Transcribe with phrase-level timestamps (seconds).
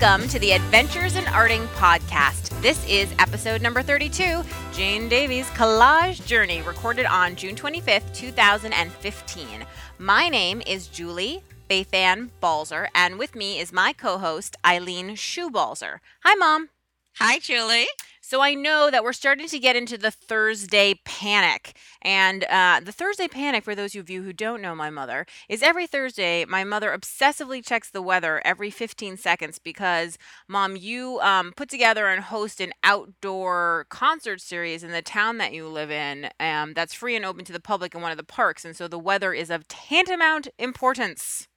[0.00, 2.50] Welcome to the Adventures in Arting podcast.
[2.62, 9.66] This is episode number 32, Jane Davies Collage Journey, recorded on June 25th, 2015.
[9.98, 15.98] My name is Julie Fei-Fan Balzer, and with me is my co host, Eileen Schubalzer.
[16.22, 16.68] Hi, Mom.
[17.16, 17.88] Hi, Julie.
[18.28, 21.74] So I know that we're starting to get into the Thursday panic.
[22.02, 25.62] And uh, the Thursday panic, for those of you who don't know my mother, is
[25.62, 31.54] every Thursday, my mother obsessively checks the weather every 15 seconds because, Mom, you um,
[31.56, 36.28] put together and host an outdoor concert series in the town that you live in
[36.38, 38.62] um, that's free and open to the public in one of the parks.
[38.62, 41.48] And so the weather is of tantamount importance.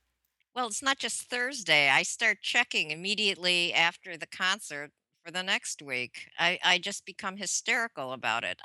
[0.55, 1.90] Well, it's not just Thursday.
[1.90, 4.91] I start checking immediately after the concert
[5.24, 6.30] for the next week.
[6.40, 8.62] I, I just become hysterical about it,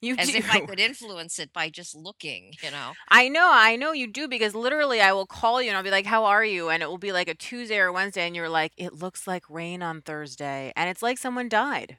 [0.00, 2.96] You as if I could influence it by just looking, you know.
[3.10, 5.90] I know, I know you do because literally I will call you and I'll be
[5.90, 6.70] like, How are you?
[6.70, 9.48] And it will be like a Tuesday or Wednesday, and you're like, It looks like
[9.50, 10.72] rain on Thursday.
[10.76, 11.98] And it's like someone died.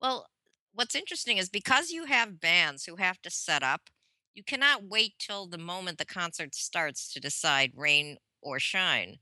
[0.00, 0.26] Well,
[0.72, 3.90] what's interesting is because you have bands who have to set up,
[4.34, 9.18] you cannot wait till the moment the concert starts to decide rain or shine.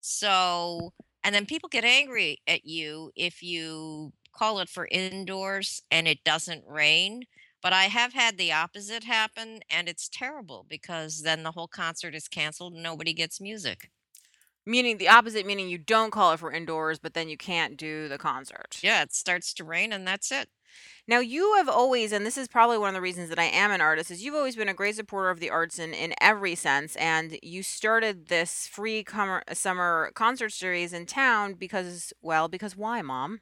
[0.00, 0.92] So,
[1.26, 6.22] and then people get angry at you if you call it for indoors and it
[6.24, 7.24] doesn't rain.
[7.62, 12.14] But I have had the opposite happen, and it's terrible because then the whole concert
[12.14, 13.90] is canceled and nobody gets music.
[14.64, 18.08] Meaning the opposite, meaning you don't call it for indoors, but then you can't do
[18.08, 18.78] the concert.
[18.82, 20.48] Yeah, it starts to rain and that's it.
[21.08, 23.70] Now, you have always, and this is probably one of the reasons that I am
[23.70, 26.56] an artist, is you've always been a great supporter of the arts in, in every
[26.56, 26.96] sense.
[26.96, 29.04] And you started this free
[29.52, 33.40] summer concert series in town because, well, because why, Mom?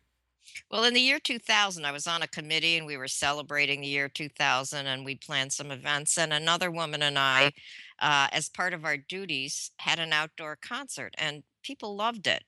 [0.71, 3.87] Well, in the year 2000, I was on a committee and we were celebrating the
[3.87, 6.19] year 2000 and we planned some events.
[6.19, 7.53] And another woman and I,
[7.99, 12.45] uh, as part of our duties, had an outdoor concert and people loved it.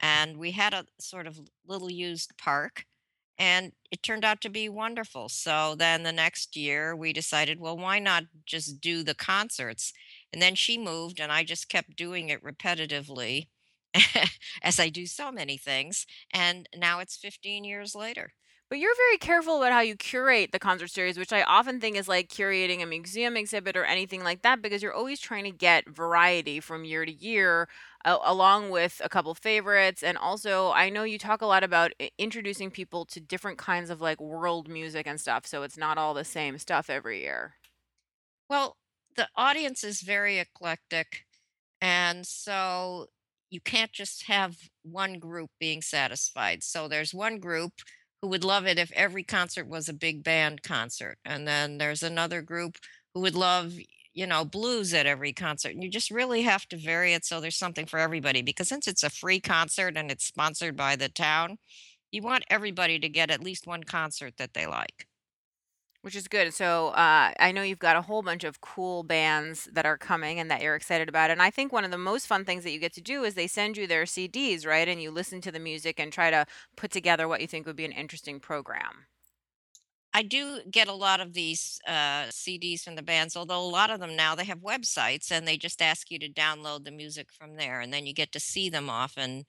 [0.00, 2.84] And we had a sort of little used park
[3.38, 5.28] and it turned out to be wonderful.
[5.28, 9.92] So then the next year we decided, well, why not just do the concerts?
[10.32, 13.48] And then she moved and I just kept doing it repetitively
[14.62, 16.06] as I do so many things.
[16.32, 18.32] And now it's 15 years later.
[18.68, 21.96] But you're very careful about how you curate the concert series, which I often think
[21.96, 25.52] is like curating a museum exhibit or anything like that, because you're always trying to
[25.52, 27.68] get variety from year to year,
[28.04, 30.02] along with a couple favorites.
[30.02, 34.00] And also, I know you talk a lot about introducing people to different kinds of
[34.00, 37.54] like world music and stuff, so it's not all the same stuff every year.
[38.50, 38.76] Well,
[39.16, 41.24] the audience is very eclectic.
[41.80, 43.06] And so
[43.50, 46.64] you can't just have one group being satisfied.
[46.64, 47.72] So there's one group
[48.26, 51.16] who would love it if every concert was a big band concert.
[51.24, 52.76] And then there's another group
[53.14, 53.72] who would love,
[54.14, 55.74] you know, blues at every concert.
[55.74, 58.42] And you just really have to vary it so there's something for everybody.
[58.42, 61.58] Because since it's a free concert and it's sponsored by the town,
[62.10, 65.06] you want everybody to get at least one concert that they like.
[66.06, 66.54] Which is good.
[66.54, 70.38] So, uh, I know you've got a whole bunch of cool bands that are coming
[70.38, 71.32] and that you're excited about.
[71.32, 73.34] And I think one of the most fun things that you get to do is
[73.34, 74.86] they send you their CDs, right?
[74.86, 76.46] And you listen to the music and try to
[76.76, 79.06] put together what you think would be an interesting program.
[80.14, 83.90] I do get a lot of these uh, CDs from the bands, although a lot
[83.90, 87.32] of them now they have websites and they just ask you to download the music
[87.32, 89.44] from there, and then you get to see them often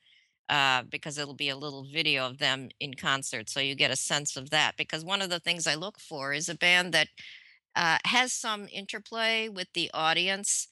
[0.50, 3.96] uh, because it'll be a little video of them in concert, so you get a
[3.96, 4.78] sense of that.
[4.78, 7.10] Because one of the things I look for is a band that
[7.76, 10.68] uh, has some interplay with the audience.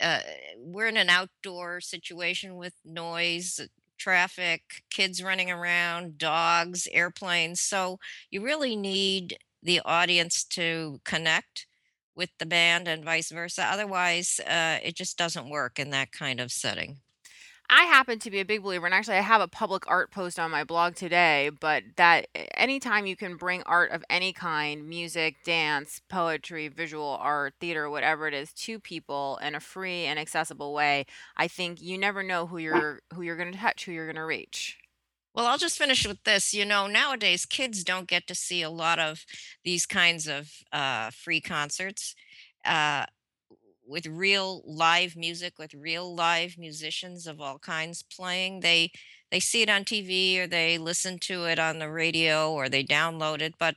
[0.00, 0.20] Uh,
[0.58, 3.60] we're in an outdoor situation with noise,
[3.98, 7.60] traffic, kids running around, dogs, airplanes.
[7.60, 7.98] So
[8.30, 11.66] you really need the audience to connect
[12.14, 13.64] with the band and vice versa.
[13.64, 16.98] Otherwise, uh, it just doesn't work in that kind of setting.
[17.68, 20.38] I happen to be a big believer, and actually, I have a public art post
[20.38, 24.88] on my blog today, but that a- anytime you can bring art of any kind,
[24.88, 30.18] music, dance, poetry, visual art, theater, whatever it is, to people in a free and
[30.18, 31.06] accessible way,
[31.36, 34.16] I think you never know who you're who you're going to touch, who you're going
[34.16, 34.78] to reach.
[35.34, 36.54] Well, I'll just finish with this.
[36.54, 39.24] You know, nowadays kids don't get to see a lot of
[39.64, 42.14] these kinds of uh, free concerts.
[42.64, 43.06] Uh,
[43.86, 48.90] with real live music with real live musicians of all kinds playing they
[49.30, 52.84] they see it on TV or they listen to it on the radio or they
[52.84, 53.76] download it but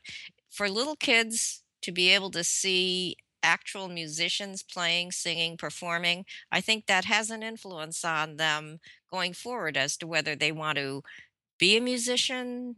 [0.49, 6.85] for little kids to be able to see actual musicians playing singing performing i think
[6.87, 8.79] that has an influence on them
[9.09, 11.01] going forward as to whether they want to
[11.59, 12.75] be a musician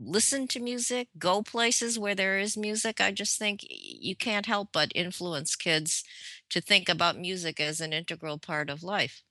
[0.00, 3.00] listen to music, go places where there is music.
[3.00, 6.04] I just think you can't help but influence kids
[6.48, 9.22] to think about music as an integral part of life.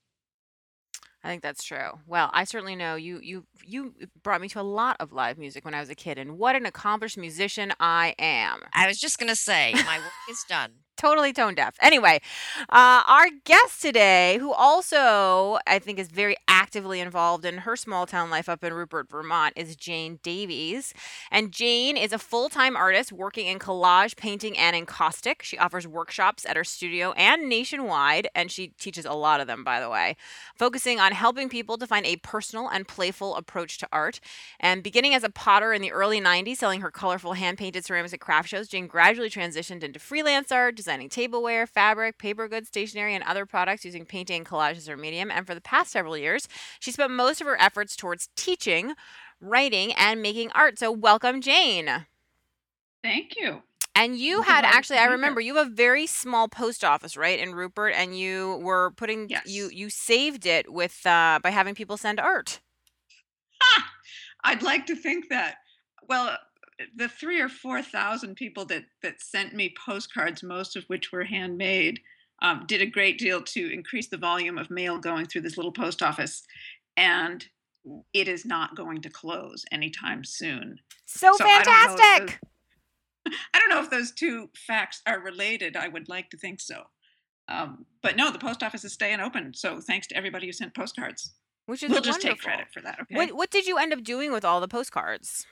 [1.23, 1.99] I think that's true.
[2.07, 3.93] Well, I certainly know you you you
[4.23, 6.55] brought me to a lot of live music when I was a kid, and what
[6.55, 8.61] an accomplished musician I am.
[8.73, 10.71] I was just gonna say, my work is done.
[10.99, 11.77] Totally tone deaf.
[11.79, 12.19] Anyway,
[12.67, 18.05] uh, our guest today, who also I think is very actively involved in her small
[18.05, 20.93] town life up in Rupert, Vermont, is Jane Davies.
[21.31, 25.41] And Jane is a full time artist working in collage, painting, and encaustic.
[25.41, 29.63] She offers workshops at her studio and nationwide, and she teaches a lot of them,
[29.63, 30.17] by the way,
[30.57, 34.19] focusing on helping people to find a personal and playful approach to art.
[34.59, 38.13] And beginning as a potter in the early 90s, selling her colorful hand painted ceramics
[38.13, 43.13] at craft shows, Jane gradually transitioned into freelance art, designing tableware, fabric, paper goods, stationery,
[43.13, 45.29] and other products using painting and collage as her medium.
[45.29, 46.47] And for the past several years,
[46.79, 48.93] she spent most of her efforts towards teaching,
[49.39, 50.79] writing, and making art.
[50.79, 52.07] So, welcome, Jane.
[53.03, 53.61] Thank you.
[53.93, 57.53] And you had actually, I remember you have a very small post office, right, in
[57.53, 62.61] Rupert, and you were putting—you—you saved it with uh, by having people send art.
[63.61, 63.91] Ha!
[64.43, 65.57] I'd like to think that.
[66.07, 66.35] Well,
[66.95, 71.23] the three or four thousand people that that sent me postcards, most of which were
[71.23, 71.99] handmade,
[72.41, 75.71] um, did a great deal to increase the volume of mail going through this little
[75.71, 76.43] post office,
[76.95, 77.45] and
[78.13, 80.79] it is not going to close anytime soon.
[81.05, 82.39] So So I don't those fantastic!
[83.53, 85.75] I don't know if those two facts are related.
[85.75, 86.83] I would like to think so.
[87.47, 89.53] Um, but no, the post office is staying open.
[89.53, 91.33] So thanks to everybody who sent postcards.
[91.65, 93.15] Which is We'll just take credit for that, okay?
[93.15, 95.45] What what did you end up doing with all the postcards?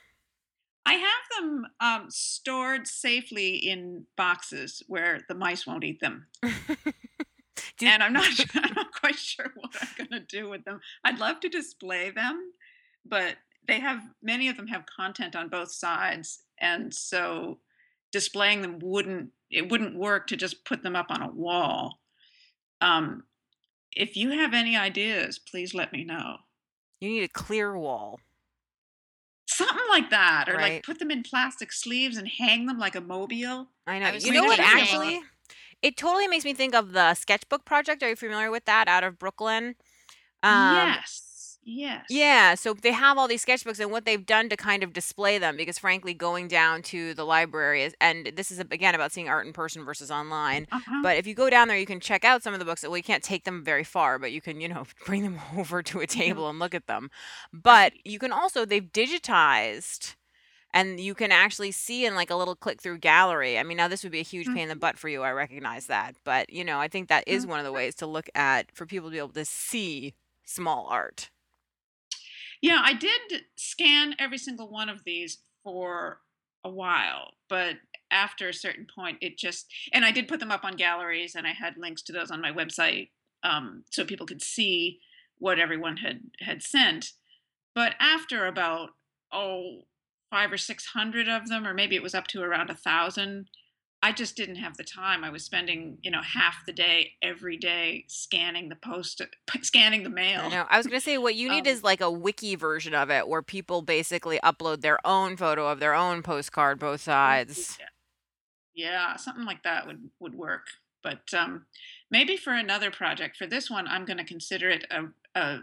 [0.88, 6.28] I have them um, stored safely in boxes where the mice won't eat them,
[7.82, 8.24] and I'm not
[8.56, 10.80] I'm not quite sure what I'm going to do with them.
[11.04, 12.54] I'd love to display them,
[13.06, 13.36] but
[13.68, 17.60] they have many of them have content on both sides, and so
[18.14, 22.00] displaying them wouldn't it wouldn't work to just put them up on a wall.
[22.80, 23.24] Um,
[23.92, 26.38] if you have any ideas, please let me know.
[27.02, 28.22] you need a clear wall,
[29.58, 33.02] Something like that, or like put them in plastic sleeves and hang them like a
[33.02, 33.70] mobile.
[33.88, 34.06] I know.
[34.06, 34.58] I You know what?
[34.58, 35.22] thinking sure of they hanging Actually,
[35.82, 38.04] it totally makes me think of the sketchbook project.
[38.04, 38.88] Are you familiar with that?
[38.88, 39.76] Out of Brooklyn.
[40.44, 41.27] Um, Yes,
[41.68, 42.10] yes.
[42.10, 45.38] Yeah, so they have all these sketchbooks and what they've done to kind of display
[45.40, 49.28] them because frankly going down to the library is and this is again about seeing
[49.28, 50.68] art in person versus online.
[50.72, 51.04] Uh-huh.
[51.04, 52.84] But if you go down there you can check out some of the books.
[52.84, 55.84] Well, you can't take them very far, but you can, you know, bring them over
[55.84, 56.38] to a Yeah.
[56.38, 57.10] table and look at them.
[57.52, 60.16] But you can also they've digitized
[60.74, 63.60] and you can actually see in like a little click through gallery.
[63.60, 65.24] I mean, now this would be a huge pain in the Mhm, butt for you.
[65.24, 66.16] I recognize that.
[66.24, 68.86] But, you know, I think that is one of the ways to look at for
[68.86, 70.16] people to be able to see
[70.46, 71.32] small art.
[72.62, 76.22] Yeah, I did scan every single one of these for
[76.64, 77.76] a while, but
[78.10, 81.46] after a certain point, it just and I did put them up on galleries, and
[81.46, 83.10] I had links to those on my website,
[83.44, 85.00] um, so people could see
[85.38, 87.12] what everyone had had sent.
[87.76, 88.92] But after about
[89.32, 89.84] oh
[90.32, 93.50] five or six hundred of them, or maybe it was up to around a thousand,
[94.04, 95.24] I just didn't have the time.
[95.24, 99.22] I was spending you know half the day every day scanning the post,
[99.64, 100.50] scanning the I mail.
[100.50, 100.66] know.
[100.70, 103.28] I was gonna say what you need Um, is like a wiki version of it
[103.28, 107.78] where people basically upload their own photo of their own postcard, both sides.
[107.80, 107.86] yeah.
[108.76, 110.68] Yeah, something like that would would work.
[111.02, 111.66] But um,
[112.12, 113.38] maybe for another project.
[113.38, 115.06] For this one, I'm going to consider it a,
[115.40, 115.60] a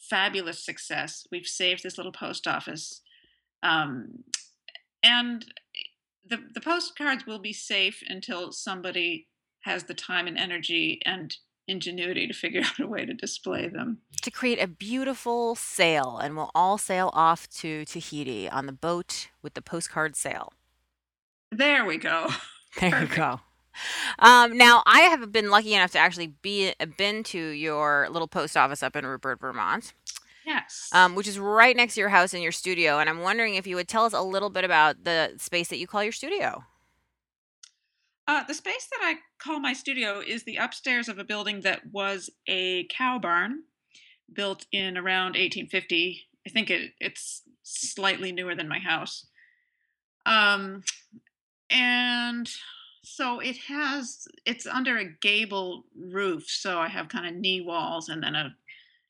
[0.00, 1.26] fabulous success.
[1.30, 3.02] We've saved this little post office,
[3.62, 4.24] um,
[5.02, 5.44] and
[6.28, 9.28] the the postcards will be safe until somebody
[9.60, 11.36] has the time and energy and
[11.68, 13.98] ingenuity to figure out a way to display them.
[14.22, 19.28] To create a beautiful sail, and we'll all sail off to Tahiti on the boat
[19.42, 20.52] with the postcard sail.
[21.50, 22.28] There we go.
[22.78, 23.40] There you go.
[24.18, 28.54] Um, now I have been lucky enough to actually be been to your little post
[28.54, 29.94] office up in Rupert, Vermont,
[30.46, 30.88] Yes.
[30.92, 33.00] um, which is right next to your house and your studio.
[33.00, 35.78] And I'm wondering if you would tell us a little bit about the space that
[35.78, 36.62] you call your studio.
[38.28, 41.80] Uh, the space that I call my studio is the upstairs of a building that
[41.92, 43.64] was a cow barn
[44.32, 46.22] built in around 1850.
[46.46, 49.26] I think it, it's slightly newer than my house.
[50.26, 50.82] Um,
[51.70, 52.48] and
[53.02, 56.44] so it has, it's under a gable roof.
[56.48, 58.54] So I have kind of knee walls and then a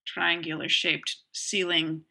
[0.06, 2.02] triangular shaped ceiling.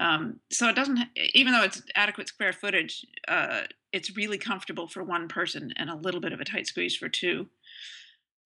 [0.00, 1.00] Um, so it doesn't,
[1.34, 5.96] even though it's adequate square footage, uh, it's really comfortable for one person and a
[5.96, 7.48] little bit of a tight squeeze for two.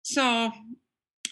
[0.04, 0.52] So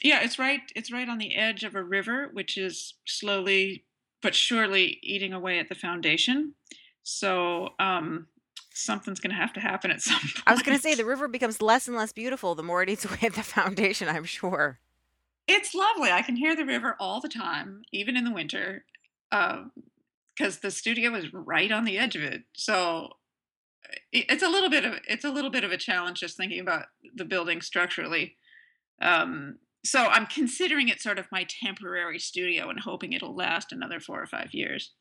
[0.03, 3.85] yeah, it's right it's right on the edge of a river which is slowly
[4.21, 6.53] but surely eating away at the foundation.
[7.03, 8.27] So um
[8.73, 10.43] something's going to have to happen at some point.
[10.45, 13.05] I was gonna say the river becomes less and less beautiful the more it eats
[13.05, 14.79] away at the foundation, I'm sure.
[15.47, 16.11] It's lovely.
[16.11, 18.85] I can hear the river all the time, even in the winter,
[19.31, 19.71] um,
[20.37, 22.43] 'cause the studio is right on the edge of it.
[22.55, 23.17] So,
[24.11, 26.87] it's a little bit of it's a little bit of a challenge just thinking about
[27.15, 28.37] the building structurally.
[29.01, 33.99] Um, so I'm considering it sort of my temporary studio and hoping it'll last another
[34.01, 34.93] 4 or 5 years.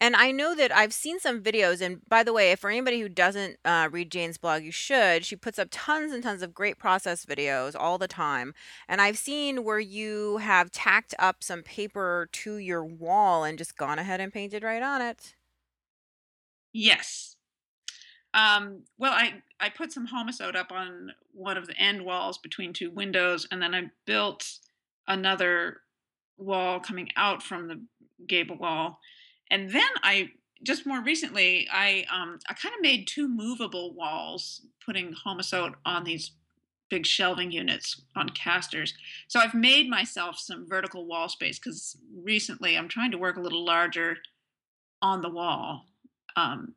[0.00, 3.00] And I know that I've seen some videos, and by the way, if for anybody
[3.00, 5.24] who doesn't, uh, read Jane's blog, you should.
[5.26, 8.54] She puts up tons and tons of great process videos all the time,
[8.88, 13.76] and I've seen where you have tacked up some paper to your wall and just
[13.76, 15.34] gone ahead and painted right on it.
[16.72, 17.36] Yes.
[18.32, 22.72] Um, well, I I put some Homasote up on one of the end walls between
[22.72, 24.48] 2 windows, and then I built
[25.08, 25.82] another
[26.38, 27.82] wall coming out from the
[28.26, 29.00] gable wall,
[29.50, 30.30] and then I
[30.62, 36.32] just more recently, I, um, I kinda made 2 movable walls, putting Homasote on these
[36.90, 38.92] big shelving units on casters.
[39.28, 43.40] So I've made myself some vertical wall space because recently I'm trying to work a
[43.40, 44.18] little larger
[45.00, 45.86] on the wall.
[46.36, 46.74] Um,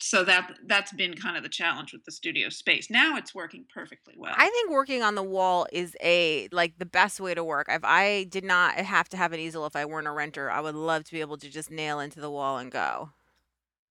[0.00, 2.90] so that that's been kind of the challenge with the studio space.
[2.90, 4.34] Now it's working perfectly well.
[4.36, 7.66] I think working on the wall is a like, the best way to work.
[7.68, 10.60] If I did not have to have an easel if I weren't a renter, I
[10.60, 13.10] would love to be able to just nail into the wall and go.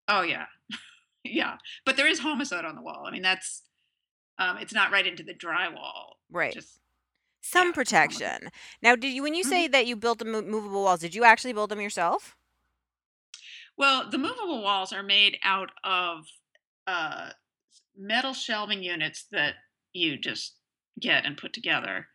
[0.08, 0.46] Oh, yeah.
[1.26, 3.04] Yeah, but there is Homasote on the wall.
[3.06, 3.64] I mean, that's
[4.40, 6.14] um, it's not right into the drywall.
[6.32, 6.54] Right.
[6.54, 6.80] Just
[7.42, 8.50] Some yeah, protection.
[8.82, 9.72] Now, did you when you say Mhm.
[9.74, 12.38] that you built the movable walls, did you actually build them yourself?
[13.80, 16.26] Well, the movable walls are made out of,
[16.86, 17.30] uh,
[17.98, 19.56] metal shelving units that
[19.94, 20.58] you just
[21.00, 22.10] get and put together.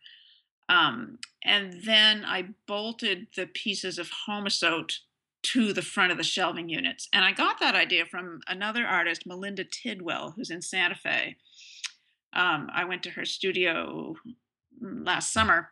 [0.69, 4.99] Um, and then I bolted the pieces of Homasote
[5.43, 9.27] to the front of the shelving units, and I got that idea from another artist,
[9.27, 11.37] Melinda Tidwell, who's in Santa Fe.
[12.33, 14.15] Um, I went to her studio,
[14.81, 15.69] last summer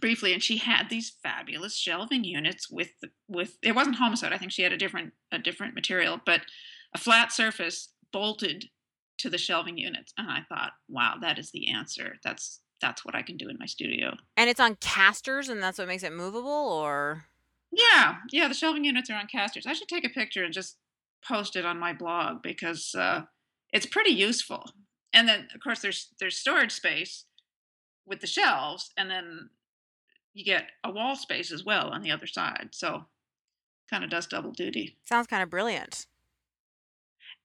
[0.00, 4.38] briefly, and she had these fabulous shelving units with the with it wasn't Homasote, I
[4.38, 6.42] think she had a different a different material, but
[6.94, 8.66] a flat surface bolted
[9.18, 12.18] to the shelving units, and I thought, "Wow, that is the answer.
[12.24, 15.78] That's that's what I can do in my studio." And it's on casters, and that's
[15.78, 17.26] what makes it movable, or
[17.70, 19.66] Yeah, yeah, the shelving units are on casters.
[19.66, 20.78] I should take a picture and just
[21.26, 23.22] post it on my blog because, uh,
[23.72, 24.64] it's pretty useful.
[25.12, 27.24] And then, of course, there's there's storage space
[28.06, 29.50] with the shelves, and then
[30.34, 33.06] you get a wall space as well on the other side, so
[33.90, 34.98] kinda does double duty.
[35.04, 36.06] Sounds kinda brilliant.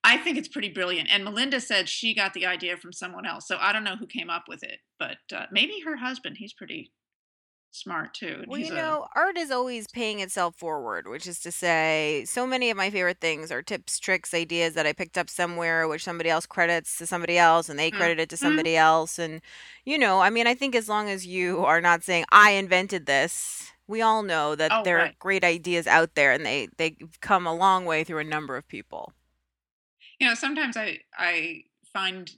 [0.04, 3.48] I think it's pretty brilliant, and Melinda said she got the idea from someone else,
[3.48, 6.54] so I don't know who came up with it, but, uh, maybe her husband, he's
[6.54, 6.92] pretty
[7.72, 11.28] smart too, and Well, he's you a know, art is always paying itself forward, which
[11.28, 14.94] is to say, so many of my favorite things are tips, tricks, ideas that I
[14.94, 18.38] picked up somewhere, which somebody else credits to somebody else, and they credit it to
[18.42, 18.68] Mhm.
[18.68, 19.42] somebody else, and,
[19.84, 23.06] you know, I mean, I think as long as you are not saying, "I invented
[23.06, 25.18] this," we all know that Oh, there are right.
[25.20, 28.66] great ideas out there, and they they've come a long way through a number of
[28.70, 29.12] people.
[30.20, 32.30] You know, sometimes I I find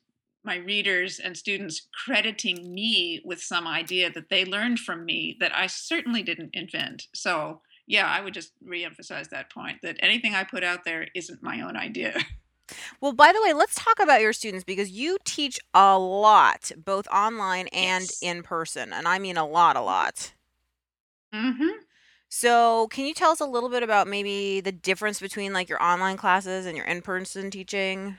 [0.49, 5.55] my readers and students crediting me with some idea that they learned from me that
[5.55, 7.03] I certainly didn't invent.
[7.13, 11.43] So, yeah, I would just reemphasize that point, that anything I put out there isn't
[11.43, 12.17] my own idea.
[13.01, 17.07] Well, by the way, let's talk about your students because you teach a lot, both
[17.07, 18.19] online and Yes.
[18.21, 20.33] in person, and I mean a lot, a lot.
[21.33, 21.79] Mhm.
[22.29, 25.81] So, can you tell us a little bit about maybe the difference between, like, your
[25.83, 28.17] online classes and your in-person teaching?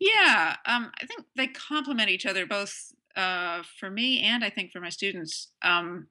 [0.00, 4.72] Yeah, um, I think they complement each other both, uh, for me and I think
[4.72, 5.48] for my students.
[5.62, 6.08] Um,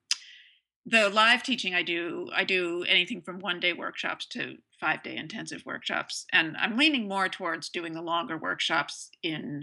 [0.86, 6.26] the live teaching I do, I do anything from one-day workshops to five-day intensive workshops,
[6.32, 9.62] and I'm leaning more towards doing the longer workshops in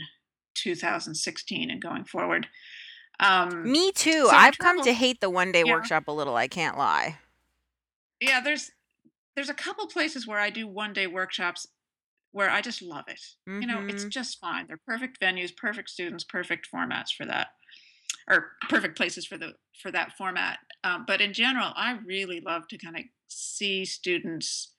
[0.55, 2.49] 2016 and going forward.
[3.21, 4.27] Um, Me too.
[4.27, 5.75] so I've come to hate the one-day Yeah.
[5.77, 7.19] workshop a little, I can't lie.
[8.21, 8.71] Yeah, there's
[9.35, 11.67] there's a couple places where I do one-day workshops
[12.35, 13.21] where I just love it.
[13.61, 14.13] You know, it's Mhm.
[14.13, 14.67] just fine.
[14.69, 17.49] They're perfect venues, perfect students, perfect formats for that,
[18.29, 20.61] or perfect places for the for that format.
[20.85, 24.75] Um, but in general, I really love to kinda see students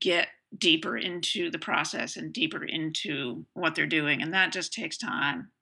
[0.00, 0.28] get
[0.58, 5.52] deeper into the process and deeper into what they're doing, and that just takes time.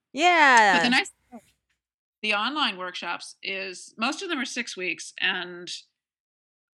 [0.73, 0.91] But the Yeah.
[0.91, 1.11] nice
[2.23, 5.71] the online workshops is most of them are 6 weeks, and,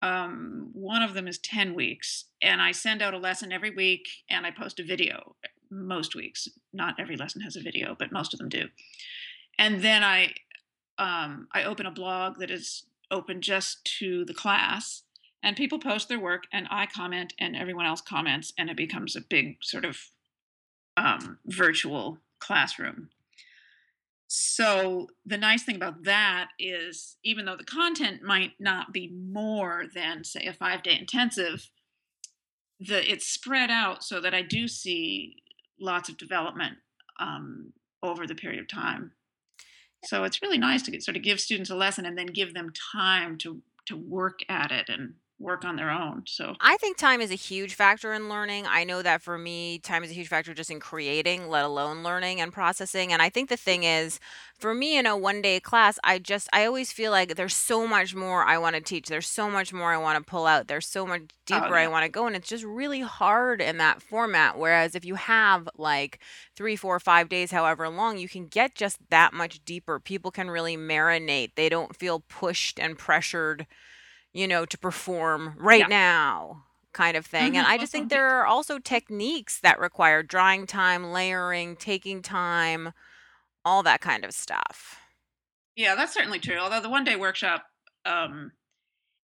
[0.01, 4.07] um, one of them is 10 weeks, and I send out a lesson every week,
[4.29, 5.35] and I post a video,
[5.71, 6.47] most weeks.
[6.71, 8.67] Not every lesson has a video, but most of them do.
[9.57, 10.33] And then I,
[10.99, 15.03] um, I open a blog that is open just to the class,
[15.41, 19.15] and people post their work, and I comment, and everyone else comments, and it becomes
[19.15, 19.97] a big sort of,
[20.95, 23.09] um, virtual classroom.
[24.27, 29.85] So the nice thing about that is even though the content might not be more
[29.93, 31.69] than say a 5-day intensive,
[32.79, 35.37] the it's spread out so that I do see
[35.79, 36.77] lots of development
[37.19, 39.11] um, over the period of time.
[40.05, 42.53] So it's really nice to get, sort of give students a lesson and then give
[42.53, 46.23] them time to to work at it and work on their own.
[46.25, 48.65] So I think time is a huge factor in learning.
[48.67, 52.01] I know that for me, time is a huge factor just in creating, let alone
[52.01, 53.13] learning and processing.
[53.13, 54.19] And I think the thing is,
[54.57, 57.85] for me in a one day class, I just, I always feel like there's so
[57.85, 59.09] much more I want to teach.
[59.09, 60.67] There's so much more I want to pull out.
[60.67, 61.89] There's so much oh deeper I yeah.
[61.89, 62.25] want to go.
[62.25, 64.57] And it's just really hard in that format.
[64.57, 66.19] Whereas if you have like
[66.55, 69.99] three, four, five days, however long, you can get just that much deeper.
[69.99, 71.51] People can really marinate.
[71.53, 73.67] They don't feel pushed and pressured
[74.37, 75.89] you know, to perform right Yeah.
[75.89, 77.57] now kind of thing.
[77.57, 82.21] And hmm I just think there are also techniques that require drying time, layering, taking
[82.23, 82.93] time,
[83.65, 84.99] all that kind of stuff.
[85.75, 86.57] Yeah, that's certainly true.
[86.57, 87.67] Although the one day workshop,
[88.05, 88.51] um,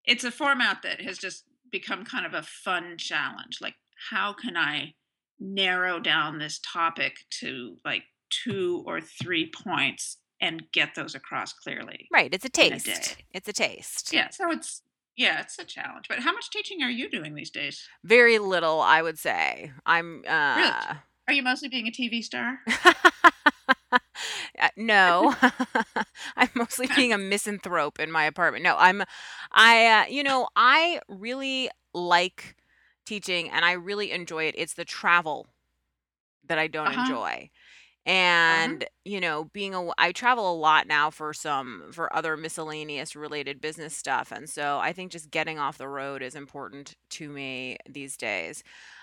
[0.05, 3.59] it's a format that has just become kind of a fun challenge.
[3.61, 3.75] Like,
[4.11, 4.95] how can I
[5.39, 12.11] narrow down this topic to like two or three points and get those across clearly
[12.11, 13.17] Right, it's a in a taste.
[13.19, 13.25] day?
[13.31, 14.13] It's a taste.
[14.13, 14.83] Yeah, so it's
[15.15, 16.07] yeah, it's a challenge.
[16.07, 17.87] But how much teaching are you doing these days?
[18.03, 19.71] Very little, I would say.
[19.85, 20.73] I'm Really?
[20.75, 20.95] uh
[21.27, 22.59] Are you mostly being a TV star?
[24.59, 25.35] Uh, no.
[26.35, 28.63] I'm mostly being a misanthrope in my apartment.
[28.63, 29.03] No, I'm
[29.51, 32.55] I uh, you know, I really like
[33.05, 34.55] teaching and I really enjoy it.
[34.57, 35.47] It's the travel
[36.47, 36.93] that I don't Uh-huh.
[36.93, 37.49] enjoy.
[38.49, 38.75] Uh-huh.
[38.75, 43.15] And, you know, being a I travel a lot now for some for other miscellaneous
[43.15, 44.31] related business stuff.
[44.31, 48.61] And so I think just getting off the road is important to me these days.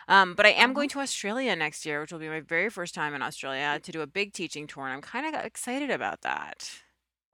[0.09, 0.75] Um, but I am Uh-huh.
[0.75, 3.93] going to Australia next year, which will be my very first time in Australia to
[3.93, 4.85] do a big teaching tour.
[4.85, 6.83] And I'm kind of excited about that.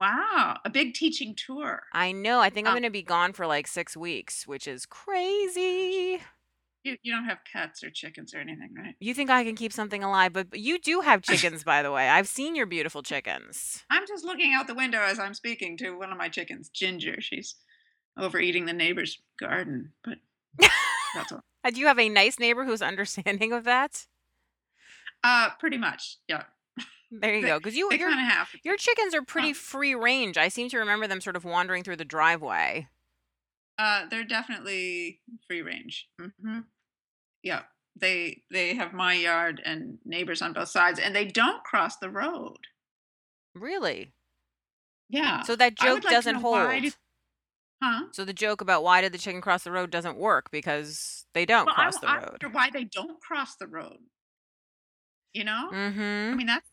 [0.01, 1.83] Wow, a big teaching tour.
[1.91, 2.39] I know.
[2.39, 6.21] I think I'm Um, going to be gone for like six weeks, which is crazy.
[6.83, 8.95] You you don't have pets or chickens or anything, right?
[8.99, 11.91] You think I can keep something alive, but but you do have chickens, by the
[11.91, 12.09] way.
[12.09, 13.83] I've seen your beautiful chickens.
[13.89, 17.17] I'm just looking out the window as I'm speaking to one of my chickens, Ginger.
[17.19, 17.55] She's
[18.17, 20.17] overeating the neighbor's garden, but
[21.13, 21.41] that's all.
[21.63, 24.05] Uh, Do you have a nice neighbor who's understanding of that?
[25.23, 26.43] Uh, pretty much, yeah.
[27.11, 27.57] There you They go.
[27.57, 30.37] Because you they your kind of have your chickens are pretty free range.
[30.37, 32.87] I seem to remember them sort of wandering through the driveway.
[33.77, 36.09] Uh, they're definitely free range.
[36.19, 36.59] hmm
[37.43, 37.63] Yeah,
[37.95, 42.09] they they have my yard and neighbors on both sides, and they don't cross the
[42.09, 42.67] road.
[43.55, 44.13] Really?
[45.09, 46.79] Yeah, So that joke like doesn't know why.
[46.79, 46.97] Do, hold.
[47.83, 48.05] huh?
[48.11, 51.45] So the joke about why did the chicken cross the road doesn't work because they
[51.45, 52.41] don't Well, cross w- the I road.
[52.41, 53.99] wonder why they don't cross the road.
[55.33, 55.77] You know,
[56.31, 56.35] I Mm-hmm.
[56.35, 56.69] mean, that's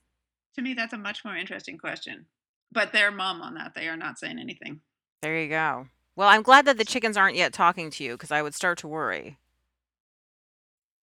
[0.56, 2.26] to me that's a much more interesting question.
[2.72, 3.74] But they're mum on that.
[3.74, 4.82] They are not saying anything.
[5.22, 5.88] There you go.
[6.16, 8.78] Well, I'm glad that the chickens aren't yet talking to you because I would start
[8.78, 9.38] to worry.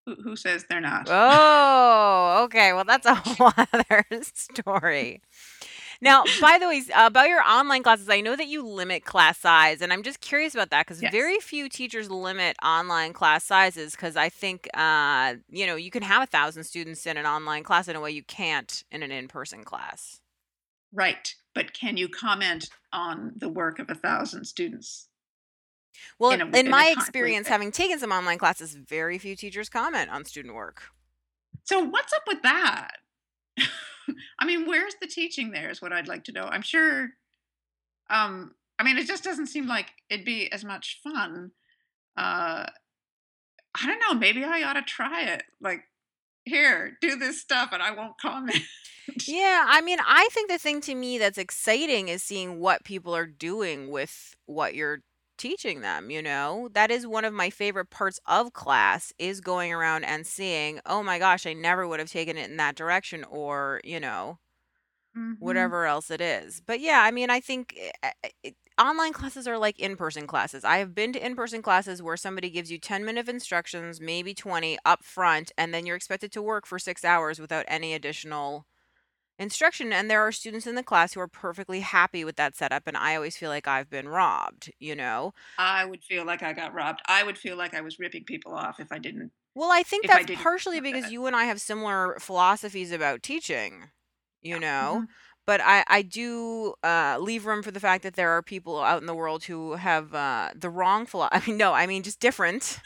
[0.06, 1.08] who, who says they're not?
[1.10, 2.72] Oh, okay.
[2.72, 5.20] Well, that's a whole other story.
[6.00, 9.80] Now, by the way, about your online classes, I know that you limit class size,
[9.82, 11.12] and I'm just curious about that because yes.
[11.12, 13.92] very few teachers limit online class sizes.
[13.92, 17.62] Because I think, uh, you know, you can have a thousand students in an online
[17.62, 20.20] class in a way you can't in an in-person class.
[20.92, 21.34] Right.
[21.54, 25.08] But can you comment on the work of a thousand students
[26.18, 30.10] Well, in a in my experience, having taken some online classes, very few teachers comment
[30.10, 30.84] on student work.
[31.64, 32.92] So what's up with that?
[34.38, 36.44] I mean, where's the teaching there is what I'd like to know.
[36.44, 37.10] I'm sure
[38.10, 41.52] um I mean it just doesn't seem like it'd be as much fun.
[42.16, 42.66] Uh
[43.74, 45.44] I don't know, maybe I ought to try it.
[45.60, 45.84] Like,
[46.44, 48.56] here, do this stuff and I won't comment.
[49.26, 53.14] Yeah, I mean, I think the thing to me that's exciting is seeing what people
[53.14, 55.00] are doing with what you're
[55.38, 56.68] teaching them, you know?
[56.72, 61.02] That is one of my favorite parts of class is going around and seeing, "Oh
[61.02, 64.38] my gosh, I never would have taken it in that direction," or, you know,
[65.14, 65.38] mhm.
[65.38, 66.60] whatever else it is.
[66.60, 70.64] But yeah, I mean, I think eh, eh, it, online classes are like in-person classes.
[70.64, 74.34] I have been to in-person classes where somebody gives you 10 minute of instructions, maybe
[74.34, 78.66] 20 up front, and then you're expected to work for 6 hours without any additional
[79.38, 82.84] instruction and there are students in the class who are perfectly happy with that setup
[82.86, 85.32] and I always feel like I've been robbed, you know?
[85.58, 87.00] I would feel like I got robbed.
[87.06, 90.06] I would feel like I was ripping people off if I didn't Well, I think
[90.06, 91.10] if I that's partially because that.
[91.10, 93.90] you and I have similar philosophies about teaching,
[94.40, 94.58] you Yeah.
[94.58, 95.04] know?
[95.04, 95.14] Mhm.
[95.46, 99.00] But I I do uh leave room for the fact that there are people out
[99.00, 102.20] in the world who have uh the wrong philo I mean no, I mean just
[102.20, 102.80] different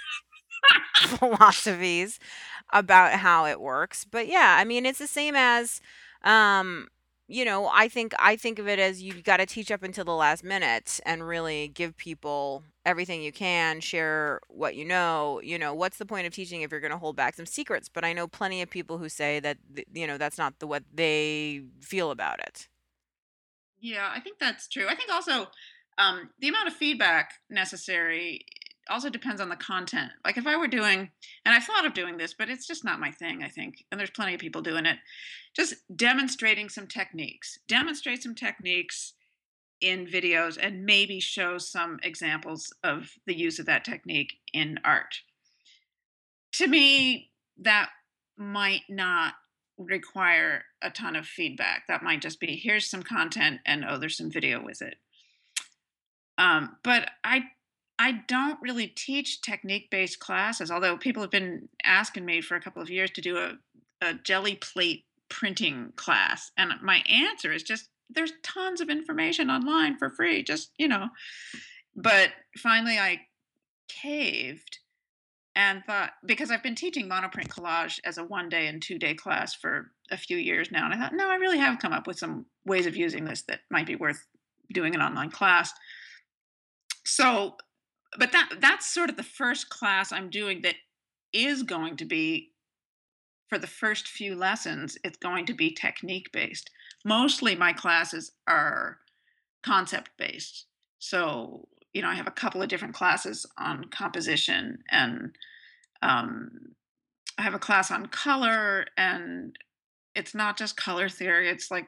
[0.97, 2.19] philosophies
[2.73, 4.05] about how it works.
[4.05, 5.81] But yeah, I mean it's the same as
[6.25, 6.89] um
[7.29, 10.15] you know, I think I think of it as you've gotta teach up until the
[10.15, 15.75] last minute and really give people everything you can, share what you know, you know,
[15.75, 17.89] what's the point of teaching if you're gonna hold back some secrets?
[17.89, 20.67] But I know plenty of people who say that, th you know, that's not the
[20.69, 22.69] what they feel about it.
[23.81, 24.89] Yeah, I think that's true.
[24.89, 25.49] I think also
[25.99, 28.47] um, the amount of feedback necessary
[28.89, 30.13] also depends on the content.
[30.25, 31.11] Like if I were doing,
[31.45, 33.85] and I've thought of doing this, but it's just not my thing, I think.
[33.91, 34.99] And there's plenty of people doing it.
[35.55, 39.15] Just demonstrating some techniques, demonstrate some techniques
[39.81, 45.21] in videos, and maybe show some examples of the use of that technique in art.
[46.55, 47.91] To me, that
[48.37, 49.35] might not
[49.79, 51.83] require a ton of feedback.
[51.89, 54.97] That might just be here's some content and oh, there's some video with it.
[56.39, 57.45] Um, but I
[57.99, 62.61] I don't really teach technique based classes, although people have been asking me for a
[62.61, 63.53] couple of years to do a,
[64.03, 66.51] a Gelli plate printing class.
[66.57, 71.09] And my answer is just there's tons of information online for free, just, you know.
[71.97, 73.23] But finally, I
[73.89, 74.79] caved
[75.55, 79.15] and thought because I've been teaching monoprint collage as a one day and two day
[79.15, 80.85] class for a few years now.
[80.85, 83.43] And I thought, no, I really have come up with some ways of using this
[83.49, 84.25] that might be worth
[84.73, 85.73] doing an online class.
[87.05, 87.57] So
[88.19, 90.77] but that that's sort of the first class I'm doing that
[91.33, 92.53] is going to be
[93.49, 96.71] for the first few lessons, it's going to be technique based.
[97.05, 98.99] Mostly my classes are
[99.65, 100.67] concept based.
[100.99, 105.37] So, you know, I have a couple of different classes on composition and
[106.03, 106.51] um,
[107.39, 109.57] I have a class on color and
[110.15, 111.49] it's not just color theory.
[111.49, 111.87] It's like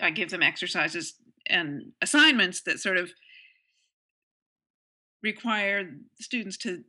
[0.00, 1.14] I give them exercises
[1.46, 3.10] and assignments that sort of
[5.22, 6.84] require students to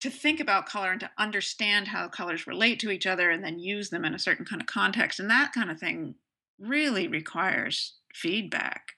[0.00, 3.60] to think about color and to understand how colors relate to each other and then
[3.60, 6.16] use them in a certain kind of context and that kind of thing
[6.58, 8.92] really requires feedback.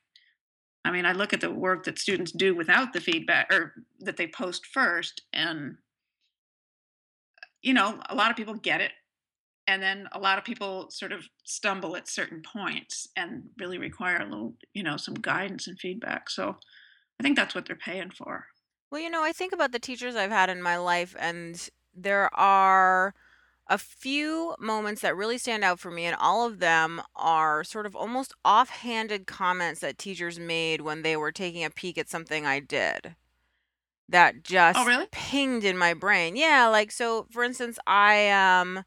[0.85, 4.17] I mean i look at the work that students do without the feedback or that
[4.17, 5.77] they post first and
[7.63, 8.93] you know a lot of people get it
[9.67, 14.19] and then a lot of people sort of stumble at certain points and really require
[14.19, 16.31] a little you know some guidance and feedback.
[16.31, 16.57] So
[17.19, 18.47] i think that's what they're paying for
[18.95, 22.33] Well, you know, I think about the teachers I've had in my life, and there
[22.33, 23.13] are
[23.67, 27.87] a few moments that really stand out for me, and all of them are sort
[27.87, 32.47] of almost offhanded comments that teachers made when they were taking a peek at something
[32.47, 33.17] I did
[34.09, 36.37] that oh just really pinged in my brain.
[36.37, 38.85] Yeah, like so for instance, I um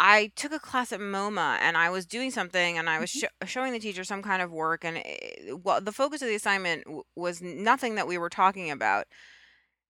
[0.00, 3.20] I took a class at MoMA and I was doing something and I was hmm
[3.20, 6.36] sho showing the teacher some kind of work and it, well, the focus of the
[6.36, 9.06] assignment w- was nothing that we were talking about.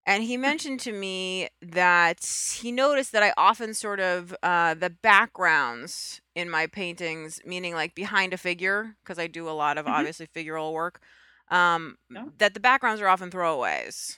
[0.05, 2.25] And he mentioned to me that
[2.57, 7.95] he noticed that I often sort of uh, the backgrounds in my paintings, meaning like
[7.95, 11.01] behind a figure, because I do a lot of hmm obviously figural work,
[11.49, 14.17] um, no that the backgrounds are often throwaways.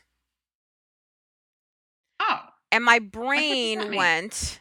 [2.20, 2.40] oh.
[2.72, 3.00] And my
[3.36, 4.10] like what does that brain mean?
[4.10, 4.60] went,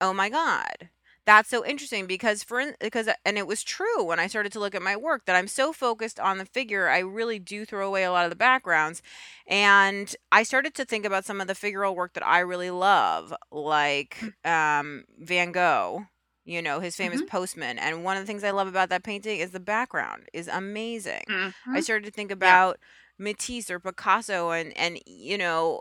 [0.00, 0.90] Oh my god.
[1.26, 4.52] That's so interesting because for in because uh, and it was true when I started
[4.52, 7.64] to look at my work that I'm so focused on the figure, I really do
[7.64, 9.02] throw away a lot of the backgrounds.
[9.46, 13.34] And I started to think about some of the figural work that I really love,
[13.52, 16.06] like um, Van Gogh,
[16.44, 17.26] you know, his famous mm-hmm.
[17.26, 17.78] Postman.
[17.78, 21.24] And one of the things I love about that painting is the background is amazing.
[21.72, 22.78] I hmm started to think yeah about
[23.18, 25.80] Matisse or Picasso and and you know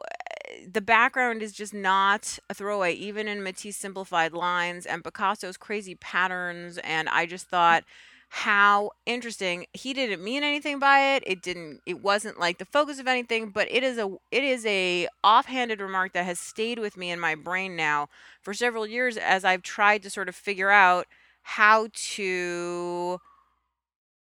[0.72, 5.96] the background is just not a throwaway, even in Matisse simplified lines and Picasso's crazy
[5.96, 6.78] patterns.
[6.80, 7.84] And I just thought,
[8.30, 9.66] how interesting.
[9.74, 11.24] He didn't mean anything by it.
[11.26, 11.82] It didn't.
[11.88, 13.50] It wasn't like the focus of anything.
[13.50, 14.16] But it is a.
[14.32, 18.08] It is a offhanded remark that has stayed with me in my brain now
[18.42, 21.08] for several years as I've tried to sort of figure out
[21.42, 23.20] how to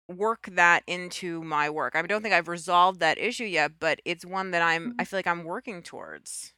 [0.08, 1.94] work that into my work.
[1.96, 4.92] I don't think I've resolved that issue yet, but it's one that I'm.
[4.98, 5.06] I Mhm.
[5.06, 6.54] feel like I'm working towards.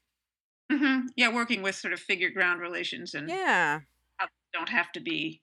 [0.73, 1.09] Mhm.
[1.17, 3.81] Yeah, working with sort of figure ground relations and Yeah.
[4.53, 5.43] don't have to be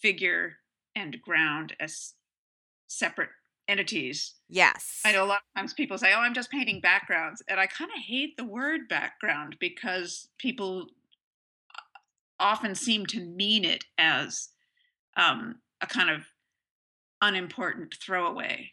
[0.00, 0.58] figure
[0.94, 2.14] and ground as
[2.88, 3.30] separate
[3.68, 4.36] entities.
[4.48, 7.60] Yes, I know a lot of times people say, "Oh, I'm just painting backgrounds," and
[7.60, 10.88] I kind of hate the word background because people
[12.38, 14.50] often seem to mean it as
[15.16, 16.26] um, a kind of
[17.20, 18.72] unimportant throwaway.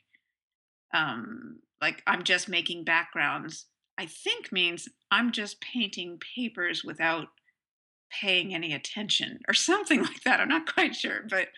[0.93, 3.67] Um, like I'm just making backgrounds.
[3.97, 7.27] I think means I'm just painting papers without
[8.11, 10.39] paying any attention or something like that.
[10.39, 11.49] I'm not quite sure, but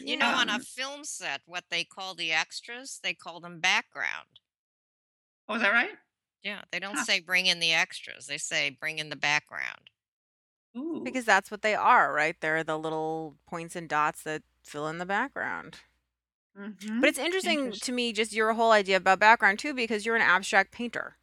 [0.00, 3.60] You know, on a um, film set, what they call the extras, they call them
[3.60, 4.40] background.
[5.48, 5.98] oh, is that right?
[6.42, 7.04] Yeah, they don't Huh.
[7.04, 8.26] say bring in the extras.
[8.26, 9.90] They say bring in the background.
[10.76, 11.02] Ooh.
[11.04, 12.36] Because that's what they are, right?
[12.40, 15.80] They're the little points and dots that fill in the background.
[17.00, 17.08] But Mhm.
[17.08, 20.22] it's interesting Interest to me just your whole idea about background too because you're an
[20.22, 21.16] abstract painter.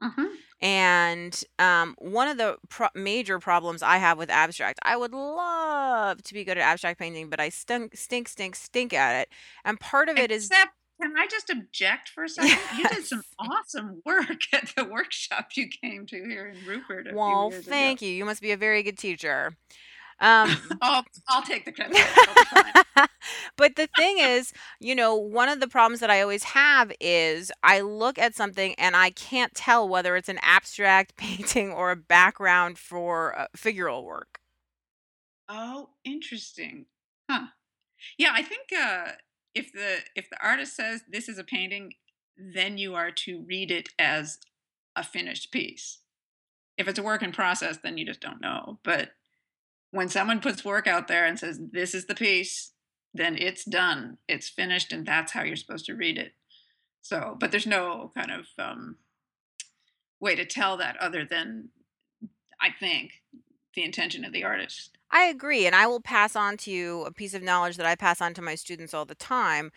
[0.00, 0.42] Mhm.
[0.60, 6.22] And um, one of the pro- major problems I have with abstract, I would love
[6.22, 9.28] to be good at abstract painting, but I stink, stink, stink, stink at it.
[9.64, 12.60] And part of it is Except, can I just object for a second?
[12.70, 17.16] You did some awesome work at the workshop you came to here in Rupert a
[17.16, 17.74] few Well, years ago.
[17.74, 18.10] thank you.
[18.10, 19.56] You must be a very good teacher.
[20.20, 22.28] Um, I'll I'll take the credit for it.
[22.28, 23.08] It'll be fine.
[23.56, 27.50] but the thing is, you know, one of the problems that I always have is
[27.62, 31.96] I look at something and I can't tell whether it's an abstract painting or a
[31.96, 34.40] background for uh, figural work.
[35.48, 36.86] Oh, interesting.
[37.30, 37.46] Huh.
[38.18, 39.12] Yeah, I think uh,
[39.54, 41.94] if the if the artist says this is a painting,
[42.36, 44.38] then you are to read it as
[44.96, 45.98] a finished piece.
[46.78, 48.78] If it's a work in process, then you just don't know.
[48.82, 49.10] But
[49.92, 52.72] when someone puts work out there and says this is the piece,
[53.14, 54.18] then it's done.
[54.26, 56.32] It's finished, and that's how you're supposed to read it.
[57.02, 58.96] So, but there's no kind of um,
[60.18, 61.68] way to tell that other than
[62.60, 63.12] I think
[63.74, 64.96] the intention of the artist.
[65.10, 67.94] I agree, and I will pass on to you a piece of knowledge that I
[67.94, 69.72] pass on to my students all the time,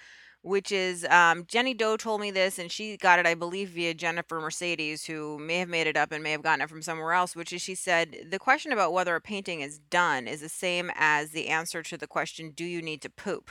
[0.46, 3.94] which is um, Jenny Doh told me this, and she got it, I believe, via
[3.96, 7.14] Jennifer Mercedes, who may have made it up and may have gotten it from somewhere
[7.14, 7.36] else.
[7.36, 10.92] Which is, she said, the question about whether a painting is done is the same
[10.96, 13.50] as the answer to the question, "Do you need to poop?"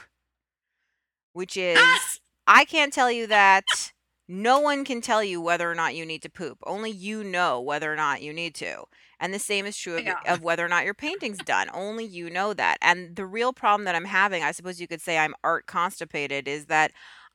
[1.33, 3.93] Which Ah, is, I can't tell you that.
[4.27, 6.57] No one can tell you whether or not you need to poop.
[6.65, 8.85] Only you know whether or not you need to.
[9.19, 10.19] And the same is true of, yeah.
[10.27, 11.69] of whether or not your painting's done.
[11.73, 12.77] Only you know that.
[12.81, 16.47] And the real problem that I'm having, I suppose you could say I'm art constipated,
[16.47, 16.91] is that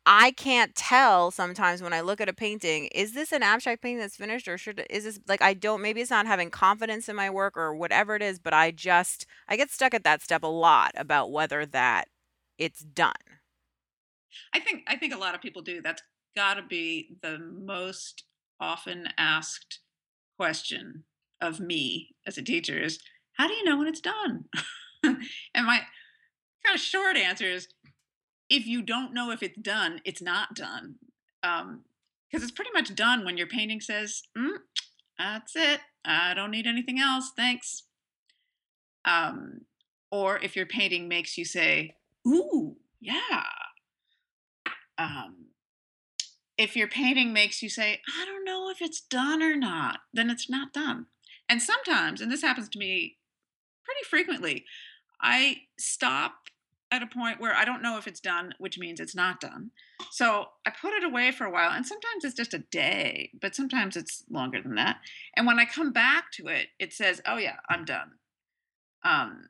[0.07, 3.99] I can't tell sometimes when I look at a painting, is this an abstract painting
[3.99, 7.17] that's finished or should is this like I don't maybe it's not having confidence in
[7.17, 10.43] my work or whatever it is, but I just I get stuck at that step
[10.43, 12.09] a lot about whether that
[12.57, 13.13] it's done.
[14.55, 15.83] I think I think a lot of people do.
[15.83, 16.03] That's
[16.35, 18.25] got to be the most
[18.59, 19.81] often asked
[20.39, 21.05] question
[21.41, 22.99] of me as a teacher is
[23.35, 24.45] how do you know when it's done?
[25.03, 25.17] and
[25.55, 25.81] my
[26.65, 27.69] kind of short answer is
[28.49, 30.97] if you don't know if it's done, it's not done.
[31.43, 31.85] Um
[32.31, 34.59] because it's pretty much done when your painting says, mm,
[35.19, 35.81] "That's it.
[36.05, 37.33] I don't need anything else.
[37.37, 37.85] Thanks."
[39.05, 39.63] Um,
[40.13, 43.43] or if your painting makes you say, "Ooh, yeah,"
[45.01, 45.47] um,
[46.59, 50.29] if your painting makes you say, I don't know if it's done or not, then
[50.29, 51.07] it's not done.
[51.51, 53.17] And sometimes, and this happens to me
[53.85, 54.65] pretty frequently,
[55.21, 56.35] I stop
[56.93, 59.73] at a point where I don't know if it's done, which means it's not done.
[60.13, 63.57] So I put it away for a while, and sometimes it's just a day, but
[63.57, 64.99] sometimes it's longer than that.
[65.37, 68.13] And when I come back to it, it says, Oh, yeah, I'm done.
[69.05, 69.49] Um,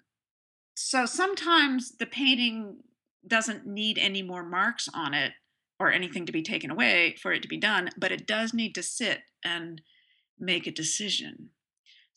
[0.74, 2.78] so sometimes the painting
[3.26, 5.32] doesn't need any more marks on it
[5.78, 8.74] or anything to be taken away for it to be done, but it does need
[8.74, 9.82] to sit and
[10.38, 11.50] make a decision.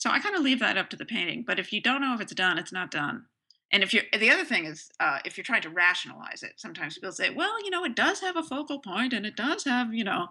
[0.03, 1.45] So I kind of leave that up to the painting.
[1.47, 3.23] But if you don't know if it's done, it's not done.
[3.71, 6.95] And if you're the other thing is uh, if you're trying to rationalize it, sometimes
[6.95, 9.93] people say, well, you know, it does have a focal point and it does have,
[9.93, 10.27] you know,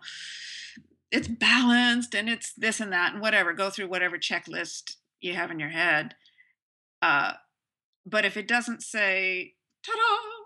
[1.11, 3.55] it's balanced and it's this and that and whatever.
[3.55, 6.17] Go through whatever checklist you have in your head.
[7.01, 7.33] Uh,
[8.05, 10.45] but if it doesn't say ta-da,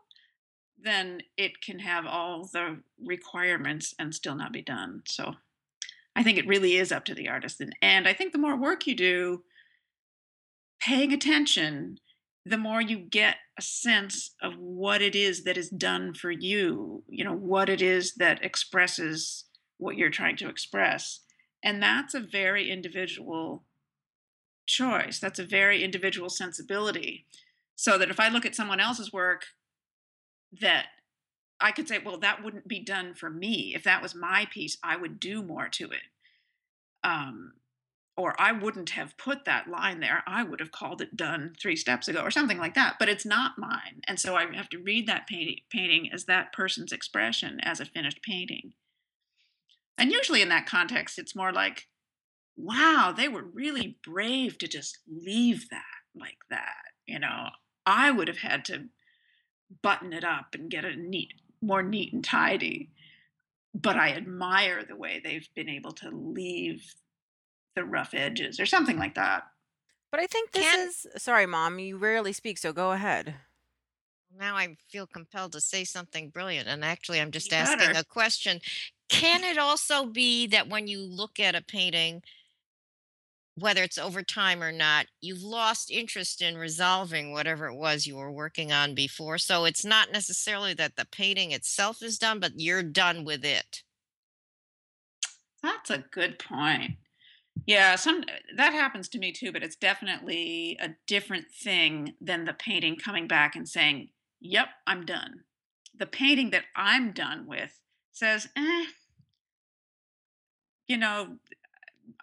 [0.78, 5.02] then it can have all the requirements and still not be done.
[5.04, 5.34] So
[6.16, 7.60] I think it really is up to the artist.
[7.60, 9.42] And, and I think the more work you do
[10.80, 11.98] paying attention,
[12.46, 17.02] the more you get a sense of what it is that is done for you,
[17.06, 19.44] you know, what it is that expresses
[19.76, 21.20] what you're trying to express.
[21.62, 23.64] And that's a very individual
[24.64, 25.18] choice.
[25.18, 27.26] That's a very individual sensibility.
[27.74, 29.46] So that if I look at someone else's work
[30.60, 30.86] that
[31.60, 33.72] I could say, well, that wouldn't be done for me.
[33.74, 36.02] If that was my piece, I would do more to it.
[37.02, 37.54] Um,
[38.16, 40.22] or I wouldn't have put that line there.
[40.26, 42.96] I would have called it done three steps ago or something like that.
[42.98, 44.00] But it's not mine.
[44.08, 47.84] And so I have to read that painting, painting as that person's expression as a
[47.84, 48.72] finished painting.
[49.98, 51.86] And usually in that context, it's more like,
[52.56, 55.82] wow, they were really brave to just leave that
[56.14, 56.84] like that.
[57.06, 57.48] You know,
[57.84, 58.86] I would have had to
[59.82, 62.90] button it up and get it neat, more neat and tidy.
[63.74, 66.94] But I admire the way they've been able to leave
[67.74, 69.44] the rough edges or something like that.
[70.10, 73.36] But I think this Can is sorry, mom, you rarely speak, so go ahead.
[74.30, 77.92] now I feel compelled to say something brilliant, and actually, I'm just You asking better.
[77.94, 78.60] a question.
[79.08, 82.22] Can it also be that when you look at a painting,
[83.58, 88.16] whether it's over time or not, you've lost interest in resolving whatever it was you
[88.16, 89.38] were working on before.
[89.38, 93.82] So it's not necessarily that the painting itself is done, but you're done with it.
[95.62, 96.98] That's a good point.
[97.66, 98.22] Yeah, some
[98.56, 103.26] that happens to me too, but it's definitely a different thing than the painting coming
[103.26, 105.44] back and saying, "Yep, I'm done."
[105.94, 107.80] The painting that I'm done with
[108.12, 108.86] says, "Eh,
[110.86, 111.38] you know,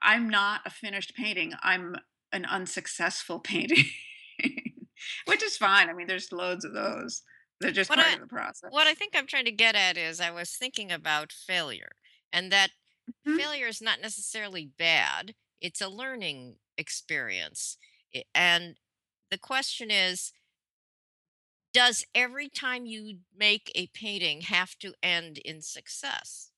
[0.04, 1.54] I'm not a finished painting.
[1.62, 1.96] I'm
[2.32, 3.86] an unsuccessful painting."
[5.26, 5.90] Which is fine.
[5.90, 7.24] I mean, there's loads of those.
[7.60, 8.72] They're just What part I of the process.
[8.72, 11.92] what I think I'm trying to get at is I was thinking about failure
[12.32, 12.72] and that
[13.26, 13.40] Mhm.
[13.40, 15.36] failure is not necessarily bad.
[15.62, 17.78] It's a learning experience.
[18.36, 18.80] And
[19.32, 20.34] the question is,
[21.74, 26.52] does every time you make a painting have to end in success?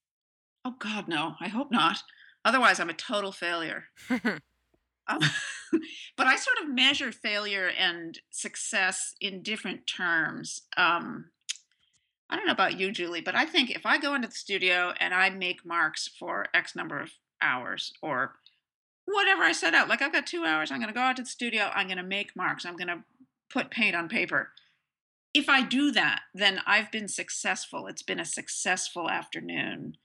[0.65, 1.36] Oh God, no.
[1.39, 2.03] I hope not.
[2.45, 3.86] Otherwise, I'm a total failure.
[5.08, 5.19] Um,
[6.17, 10.62] but I sort of measure failure and success in different terms.
[10.77, 11.25] Um,
[12.29, 14.93] I don't know about you, Julie, but I think if I go into the studio
[14.99, 18.36] and I make marks for X number of hours or
[19.05, 21.21] whatever I set out, like I've got two hours, I'm going to go out to
[21.23, 23.03] the studio, I'm going to make marks, I'm going to
[23.51, 24.49] put paint on paper.
[25.36, 27.88] If I do that, then I've been successful.
[27.88, 29.97] It's been a successful afternoon.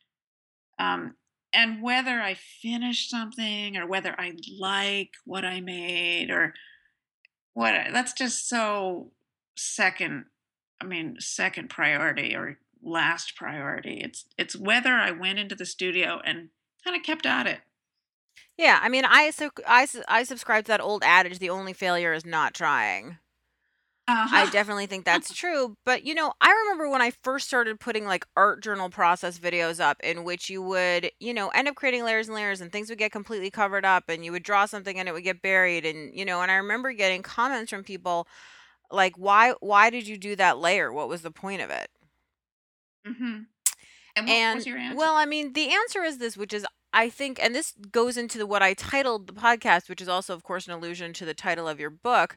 [0.79, 1.15] Um,
[1.53, 6.55] and whether I finish something or whether I like what I made or
[7.55, 9.11] what that's just so
[9.57, 10.25] second
[10.81, 16.21] i mean second priority or last priority it's it's whether i went into the studio
[16.25, 16.49] and
[16.85, 17.61] kind of kept at it
[18.57, 22.13] Yeah, I mean, I so I I subscribe to that old adage, "The only failure
[22.13, 23.19] is not trying."
[24.33, 27.81] I uh-huh definitely think that's true, but, you know, I remember when I first started
[27.81, 31.75] putting, like, art journal process videos up in which you would, you know, end up
[31.75, 34.67] creating layers and layers and things would get completely covered up and you would draw
[34.67, 37.85] something and it would get buried and, you know, and I remember getting comments from
[37.85, 38.29] people
[38.91, 40.93] like, "Why why did you do that layer?
[40.93, 41.89] What was the point of it?"
[43.07, 43.43] Mm-hmm.
[44.17, 46.67] and what was And your answer well, I mean, the answer is this, which is
[46.93, 50.35] I think, and this goes into the, what I titled the podcast, which is also,
[50.35, 52.37] of course, an allusion to the title of your book,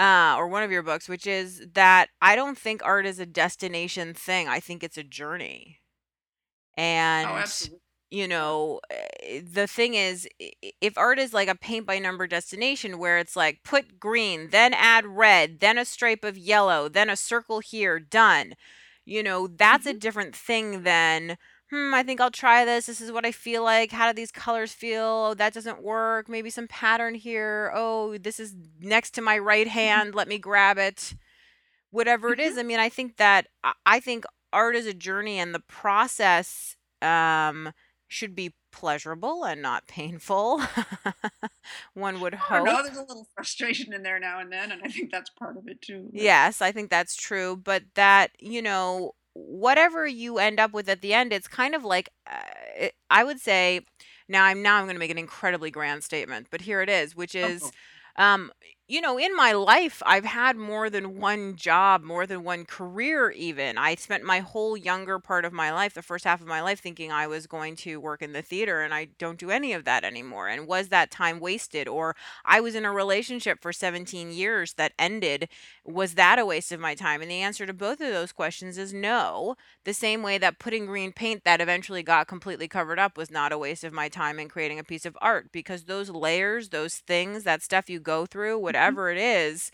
[0.00, 3.26] uh, or one of your books, which is that I don't think art is a
[3.26, 4.48] destination thing.
[4.48, 5.80] I think it's a journey.
[7.22, 10.28] oh And, absolutely you know, eh, the thing is,
[10.80, 14.74] if art is like a paint by number destination where it's like put green, then
[14.74, 18.54] add red, then a stripe of yellow, then a circle here, done,
[19.04, 21.36] you know, that's a hmm different thing than,
[21.70, 22.86] hmm, I think I'll try this.
[22.86, 23.92] This is what I feel like.
[23.92, 25.28] How do these colors feel?
[25.30, 26.28] Oh, that doesn't work.
[26.28, 27.72] Maybe some pattern here.
[27.74, 30.14] Oh, this is next to my right hmm hand.
[30.14, 31.14] Let me grab it
[31.90, 32.58] whatever it is.
[32.58, 35.60] I hmm mean, I think that I I think art is a journey and the
[35.68, 37.72] process um
[38.08, 40.62] should be pleasurable and not painful.
[41.94, 44.82] One would i don't know there's a little frustration in there now and then and
[44.84, 48.62] i think that's part of it too Yes, I think that's true, but that, you
[48.62, 52.38] know, whatever you end up with at the end, it's kind of like uh,
[52.76, 53.80] it, I would say
[54.28, 57.14] now I'm now I'm going to make an incredibly grand statement, but here it is,
[57.16, 57.70] which is oh
[58.16, 58.50] um
[58.90, 63.30] you know, in my life, I've had more than one job, more than one career
[63.30, 63.78] even.
[63.78, 66.80] I spent my whole younger part of my life, the first half of my life
[66.80, 69.84] thinking I was going to work in the theater and I don't do any of
[69.84, 70.48] that anymore.
[70.48, 74.92] And was that time wasted or I was in a relationship for 17 years that
[74.98, 75.48] ended
[75.84, 77.22] was that a waste of my time?
[77.22, 79.56] And the answer to both of those questions is no.
[79.84, 83.52] The same way that putting green paint that eventually got completely covered up was not
[83.52, 86.96] a waste of my time in creating a piece of art because those layers, those
[86.96, 89.70] things, that stuff you go through, hmm whatever it is,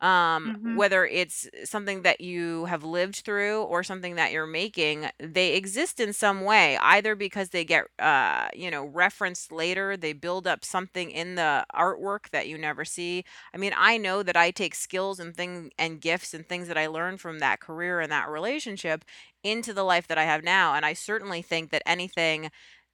[0.00, 5.06] um hmm whether it's something that you have lived through or something that you're making
[5.18, 10.12] they exist in some way either because they get uh you know referenced later they
[10.12, 13.24] build up something in the artwork that you never see.
[13.54, 16.78] I mean i know that i take skills and thing and gifts and things that
[16.78, 19.04] i learned from that career and that relationship
[19.42, 22.50] into the life that i have now and i certainly think that anything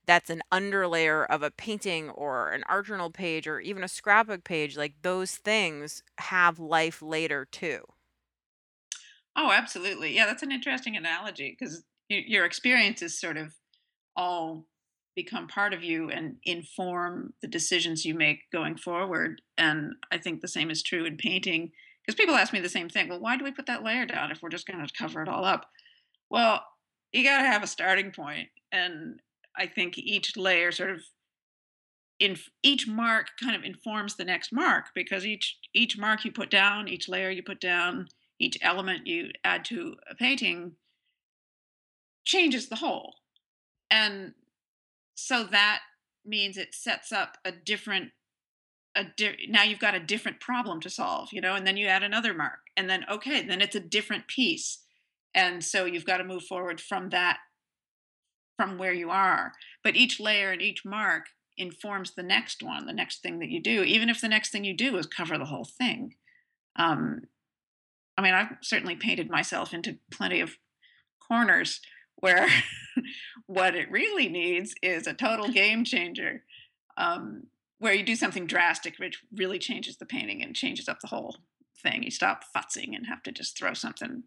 [0.07, 4.45] that's an underlayer of a painting or an art journal page or even a scrapbook
[4.45, 7.85] page, like those things have life later too.
[9.37, 13.55] oh absolutely yeah that's an interesting analogy because your experiences sort of
[14.17, 14.67] all
[15.15, 19.43] become part of you and inform the decisions you make going forward.
[19.59, 21.73] And I think the same is true in painting
[22.05, 23.09] because people ask me the same thing.
[23.09, 25.29] Well, why do we put that layer down if we're just going to cover it
[25.29, 25.67] all up?
[26.31, 26.63] Well,
[27.13, 29.21] you got to have a starting point, and
[29.57, 31.03] I think each layer sort of
[32.19, 36.51] in each mark kind of informs the next mark because each each mark you put
[36.51, 40.73] down, each layer you put down, each element you add to a painting
[42.25, 43.15] changes the whole.
[43.91, 44.35] And
[45.15, 45.81] so that
[46.25, 48.11] means it sets up a different
[48.95, 51.87] a di- now you've got a different problem to solve, you know, and then you
[51.87, 54.85] add another mark, and then okay, then it's a different piece,
[55.35, 57.39] and so you've got to move forward from that
[58.63, 59.53] from where you are.
[59.83, 61.27] But each layer and each mark
[61.59, 64.63] informs the next one, the next thing that you do, even if the next thing
[64.63, 66.15] you do is cover the whole thing.
[66.77, 67.23] Um,
[68.17, 70.59] I mean, I've certainly painted myself into plenty of
[71.27, 71.81] corners
[72.17, 72.49] where
[73.47, 76.45] what it really needs is a total game changer,
[76.97, 77.49] um,
[77.81, 81.39] where you do something drastic, which really changes the painting and changes up the whole
[81.83, 82.05] thing.
[82.05, 84.23] You stop futzing and have to just throw something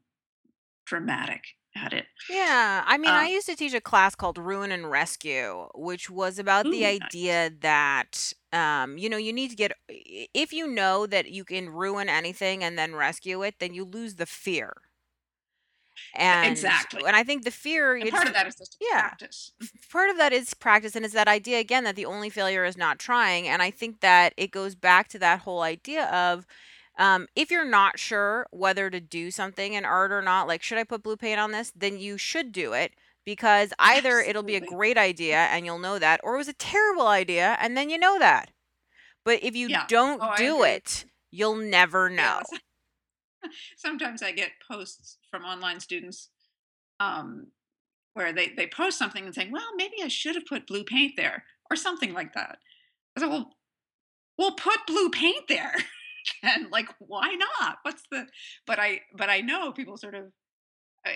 [0.86, 1.42] dramatic
[1.76, 2.08] at it.
[2.28, 6.10] Yeah, I mean, I Um, used to teach a class called Ruin and Rescue, which
[6.10, 7.24] was about the ooh, nice.
[7.24, 11.46] idea that, um, you know, you need to get, i- if you know that you
[11.46, 14.74] can ruin anything and then rescue it, then you lose the fear.
[16.14, 17.04] And Exactly.
[17.06, 19.54] and I think the fear, And it's, part of that is just yeah, practice.
[19.92, 22.78] part of that is practice, and it's that idea again that the only failure is
[22.78, 23.48] not trying.
[23.48, 26.46] And I think that it goes back to that whole idea of
[26.98, 30.78] um, if you're not sure whether to do something in art or not, like, should
[30.78, 31.72] I put blue paint on this?
[31.76, 32.94] Then you should do it
[33.26, 36.54] because either it'll be a great idea and you'll know that, or it was a
[36.54, 38.52] terrible idea and then you know that.
[39.26, 39.84] But if you Yeah.
[39.84, 42.42] Oh, don't I do it, you'll never know.
[43.78, 46.30] Sometimes I get posts from online students
[47.00, 47.48] um,
[48.14, 51.14] where they, they post something and saying, well, maybe I should have put blue paint
[51.18, 52.60] there or something like that.
[53.18, 53.56] I said, well,
[54.38, 55.74] well, put blue paint there.
[56.44, 57.78] And like, why not?
[57.84, 58.28] What's the,
[58.66, 60.32] but I, but I know people sort of,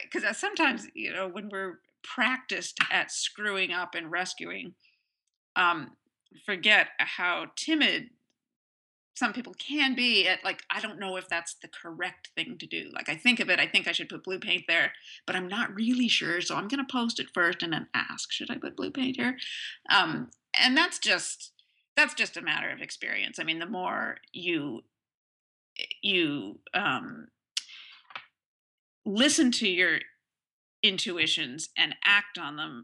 [0.03, 4.75] because sometimes, you know, when we're practiced at screwing up and rescuing,
[5.55, 5.91] um,
[6.45, 8.09] forget how timid
[9.19, 12.65] some people can be at like i don't know if that's the correct thing to
[12.65, 14.93] do like i think of it i think i should put blue paint there
[15.27, 18.31] but i'm not really sure so i'm going to post it first and then ask
[18.31, 19.37] should i put blue paint here
[19.93, 20.29] um,
[20.59, 21.51] and that's just
[21.97, 24.81] that's just a matter of experience i mean the more you
[26.01, 27.27] you um,
[29.05, 29.99] listen to your
[30.83, 32.83] intuitions and act on them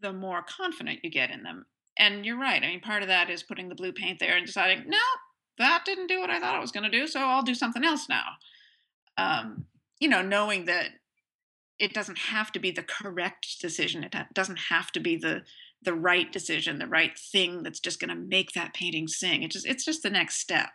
[0.00, 1.66] the more confident you get in them
[1.98, 4.46] and you're right i mean part of that is putting the blue paint there and
[4.46, 4.98] deciding no
[5.58, 7.84] that didn't do what i thought it was going to do so i'll do something
[7.84, 8.24] else now
[9.16, 9.66] um,
[10.00, 10.88] you know, knowing that
[11.78, 14.04] it doesn't have to be the correct decision.
[14.04, 15.42] It doesn't have to be the
[15.82, 19.42] the right decision, the right thing that's just going to make that painting sing.
[19.42, 20.70] It just it's just the next step.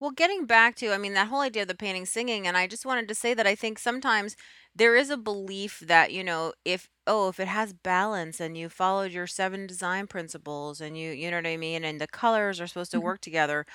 [0.00, 2.68] Well, getting back to, I mean, that whole idea of the painting singing, and I
[2.68, 4.36] just wanted to say that I think sometimes
[4.74, 8.68] there is a belief that, you know, if, oh, if it has balance and you
[8.68, 12.60] followed your seven design principles and you, you know what I mean, and the colors
[12.60, 13.02] are supposed to Mhm.
[13.02, 13.66] work together.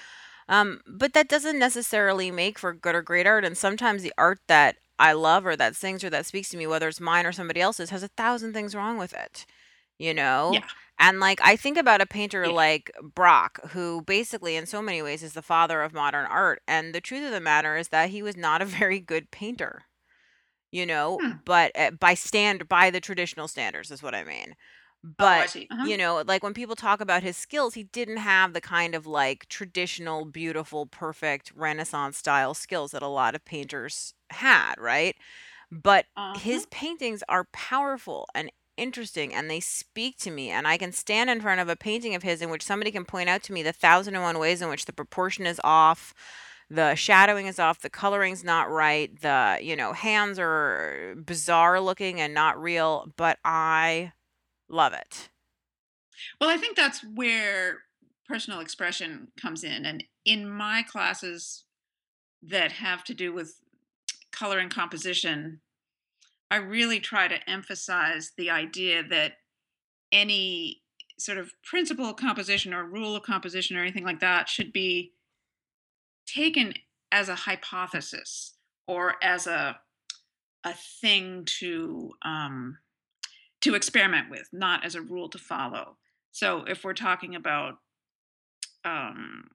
[0.50, 3.46] Um, but that doesn't necessarily make for good or great art.
[3.46, 6.68] And sometimes the art that I love or that sings or that speaks to me,
[6.68, 9.46] whether it's mine or somebody else's, has a thousand things wrong with it
[10.00, 10.60] you know?
[10.60, 10.64] Yeah,
[11.00, 12.52] And like I think about a painter yeah.
[12.52, 16.62] like Braque, who basically in so many ways is the father of modern art.
[16.68, 19.84] And the truth of the matter is that he was not a very good painter,
[20.72, 21.44] you know, Hmm.
[21.46, 24.56] but uh, by stand by the traditional standards is what I mean.
[25.20, 25.68] Oh, I But see.
[25.72, 25.90] Uh-huh.
[25.90, 29.06] you know, like when people talk about his skills, he didn't have the kind of
[29.08, 35.16] like traditional, beautiful, perfect Renaissance style skills that a lot of painters had, right?
[35.72, 36.34] But Uh-huh.
[36.34, 41.30] his paintings are powerful and interesting and they speak to me and I can stand
[41.30, 43.64] in front of a painting of his in which somebody can point out to me
[43.64, 46.14] the thousand and one ways in which the proportion is off,
[46.70, 52.20] the shadowing is off, the coloring's not right, the, you know, hands are bizarre looking
[52.20, 54.14] and not real, but I
[54.70, 55.30] love it.
[56.40, 57.80] Well, I think that's where
[58.28, 59.86] personal expression comes in.
[59.86, 61.66] And in my classes
[62.42, 63.60] that have to do with
[64.32, 65.62] color and composition,
[66.54, 69.38] I really try to emphasize the idea that
[70.12, 70.84] any
[71.18, 75.14] sort of principle of composition or rule of composition or anything like that should be
[76.28, 76.76] taken
[77.12, 78.54] as a hypothesis
[78.88, 79.80] or as a
[80.64, 82.78] a thing to um,
[83.62, 85.98] to experiment with, not as a rule to follow.
[86.34, 87.80] So if we're talking about
[88.86, 89.46] um,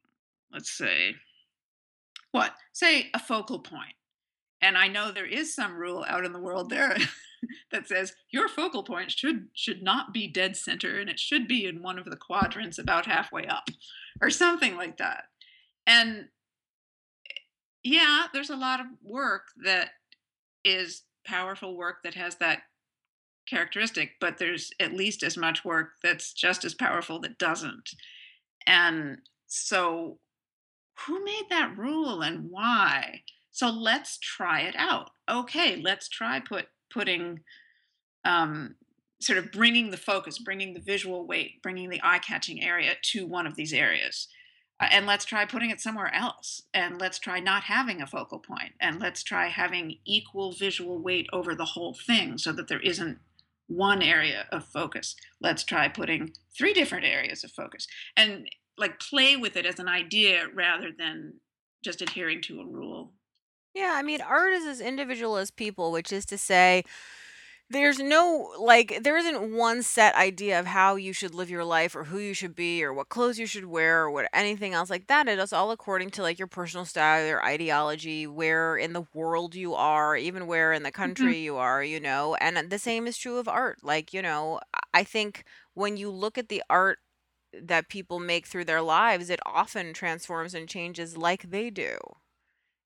[0.52, 1.14] let's say
[2.32, 3.94] what say a focal point
[4.60, 6.96] and i know there is some rule out in the world there
[7.72, 11.66] that says your focal point should should not be dead center and it should be
[11.66, 13.68] in one of the quadrants about halfway up
[14.20, 15.24] or something like that
[15.86, 16.26] and
[17.84, 19.90] yeah there's a lot of work that
[20.64, 22.60] is powerful work that has that
[23.48, 27.90] characteristic but there's at least as much work that's just as powerful that doesn't
[28.66, 30.18] and so
[31.06, 33.22] who made that rule and why?
[33.58, 35.10] So let's try it out.
[35.28, 37.40] Okay, let's try put putting
[38.24, 38.76] um,
[39.20, 43.48] sort of bringing the focus, bringing the visual weight, bringing the eye-catching area to one
[43.48, 44.28] of these areas.
[44.78, 46.62] Uh, and let's try putting it somewhere else.
[46.72, 48.74] And let's try not having a focal point.
[48.80, 53.18] And let's try having equal visual weight over the whole thing so that there isn't
[53.66, 55.16] one area of focus.
[55.40, 59.88] Let's try putting three different areas of focus and like play with it as an
[59.88, 61.40] idea rather than
[61.82, 63.14] just adhering to a rule.
[63.74, 66.82] Yeah, I mean, art is as individual as people, which is to say,
[67.70, 71.96] there's no like there isn't one set idea of how you should live your life
[71.96, 74.90] or who you should be or what clothes you should wear or what anything else
[74.90, 75.28] like that.
[75.28, 79.54] It is all according to like your personal style, your ideology, where in the world
[79.54, 80.94] you are, even where in the Mhm.
[80.94, 82.36] country you are, you know.
[82.36, 83.78] And the same is true of art.
[83.84, 85.44] Like, you know, I I think
[85.74, 86.98] when you look at the art
[87.52, 91.98] that people make through their lives, it often transforms and changes like they do.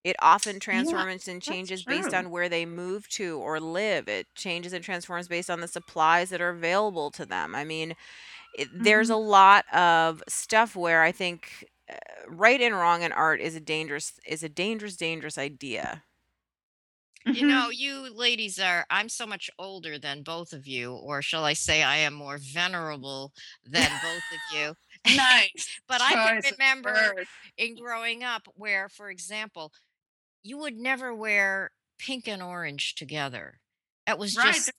[0.05, 2.15] It often Yeah, transforms and that's changes based true.
[2.15, 4.09] on where they move to or live.
[4.09, 7.55] It changes and transforms based on the supplies that are available to them.
[7.55, 7.95] I mean,
[8.53, 11.97] it, there's hmm a lot of stuff where I think uh,
[12.29, 16.05] right and wrong in art is a dangerous is a dangerous dangerous idea.
[17.31, 21.23] You know, hmm you ladies are, I'm so much older than both of you, or
[21.23, 23.33] shall I say, I am more venerable
[23.65, 24.75] than both of you.
[25.07, 27.31] Nice but I can choice of remember words.
[27.57, 29.73] in growing up where, for example,
[30.43, 33.61] you would never wear pink and orange together.
[34.07, 34.53] That was Right.
[34.55, 34.71] just,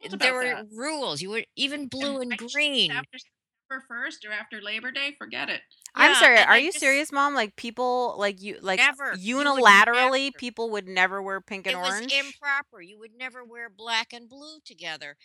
[0.00, 0.66] There's there were that.
[0.72, 1.22] rules.
[1.22, 2.90] You would even blue and white shirts green.
[2.90, 5.62] after September 1st or after Labor Day, forget it.
[5.94, 7.34] I'm sorry, are I you just serious, mom?
[7.34, 10.38] Like people like you like never, you would unilaterally never.
[10.38, 12.12] people would never wear pink and It was orange?
[12.18, 12.80] improper.
[12.80, 15.16] You would never wear black and blue together.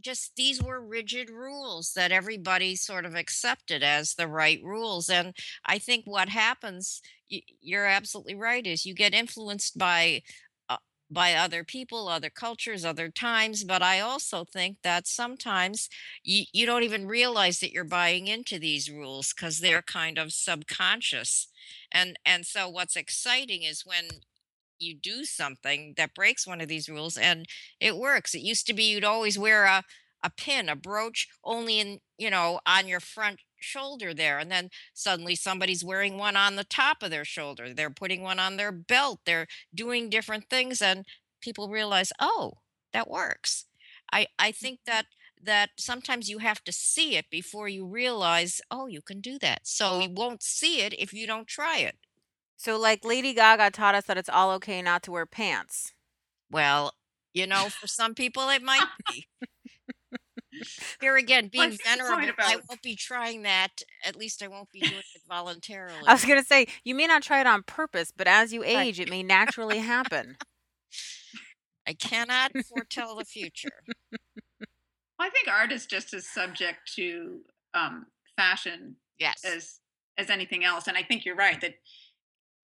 [0.00, 5.08] Just these were rigid rules that everybody sort of accepted as the right rules.
[5.08, 5.34] And
[5.64, 10.22] I think what happens you're absolutely right, is you get influenced by
[10.68, 10.76] uh,
[11.10, 13.64] by other people, other cultures, other times.
[13.64, 15.88] But I also think that sometimes
[16.22, 20.32] you, you don't even realize that you're buying into these rules because they're kind of
[20.32, 21.48] subconscious.
[21.90, 24.04] And and so what's exciting is when
[24.84, 27.46] you do something that breaks one of these rules and
[27.80, 28.34] it works.
[28.34, 29.82] It used to be you'd always wear a
[30.22, 34.70] a pin, a brooch only in, you know, on your front shoulder there and then
[34.94, 37.74] suddenly somebody's wearing one on the top of their shoulder.
[37.74, 39.20] They're putting one on their belt.
[39.26, 41.04] They're doing different things and
[41.40, 42.54] people realize, "Oh,
[42.92, 43.66] that works."
[44.12, 44.92] I I think mm-hmm.
[44.92, 45.06] that
[45.42, 49.66] that sometimes you have to see it before you realize, "Oh, you can do that."
[49.66, 51.96] So you won't see it if you don't try it.
[52.56, 55.92] So like Lady Gaga taught us that it's all okay not to wear pants.
[56.50, 56.92] Well,
[57.32, 59.26] you know, for some people it might be.
[61.00, 63.82] Here again, being see the point venerable, I about won't be trying that.
[64.04, 66.08] At least I won't be doing it voluntarily.
[66.08, 68.86] I was gonna say, you may not try it on purpose, but as you Right.
[68.88, 70.36] age, it may naturally happen.
[71.86, 73.84] I cannot foretell the future.
[75.18, 77.40] I think art is just as subject to
[77.74, 79.44] um, fashion Yes.
[79.44, 79.80] as
[80.16, 81.74] as anything else, and I think you're right that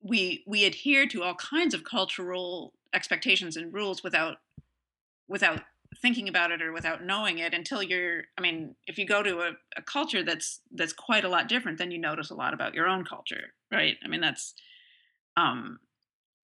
[0.03, 4.39] we we adhere to all kinds of cultural expectations and rules without
[5.29, 5.63] without
[6.01, 9.41] thinking about it or without knowing it until you're i mean if you go to
[9.41, 12.75] a, a culture that's that's quite a lot different then you notice a lot about
[12.75, 13.97] your own culture right?
[14.05, 14.55] I mean that's
[15.37, 15.79] um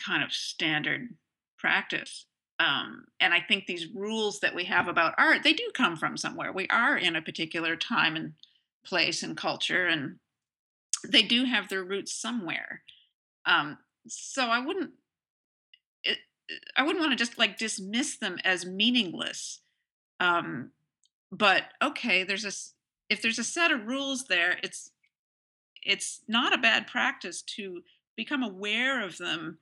[0.04, 1.08] kind of standard
[1.58, 2.26] practice
[2.58, 6.16] um and i think these rules that we have about art they do come from
[6.16, 6.52] somewhere.
[6.52, 8.34] We are in a particular time and
[8.84, 10.18] place and culture and
[11.08, 12.82] they do have their roots somewhere
[13.46, 14.90] um so i wouldn't
[16.04, 16.18] it,
[16.76, 19.60] i wouldn't want to just like dismiss them as meaningless
[20.20, 20.70] um
[21.32, 22.52] but okay there's a
[23.08, 24.90] if there's a set of rules there it's
[25.82, 27.82] it's not a bad practice to
[28.16, 29.58] become aware of them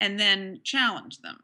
[0.00, 1.38] and then challenge them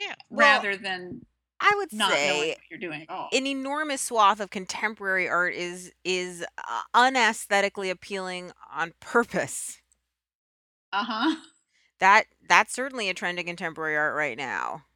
[0.00, 0.14] Yeah.
[0.30, 1.24] Well, rather than
[1.60, 5.28] I would not knowing say what you're doing at all an enormous swath of contemporary
[5.28, 9.80] art is is uh, unaesthetically appealing on purpose.
[10.92, 11.36] Uh-huh
[12.00, 14.86] That that's certainly a trend in contemporary art right now.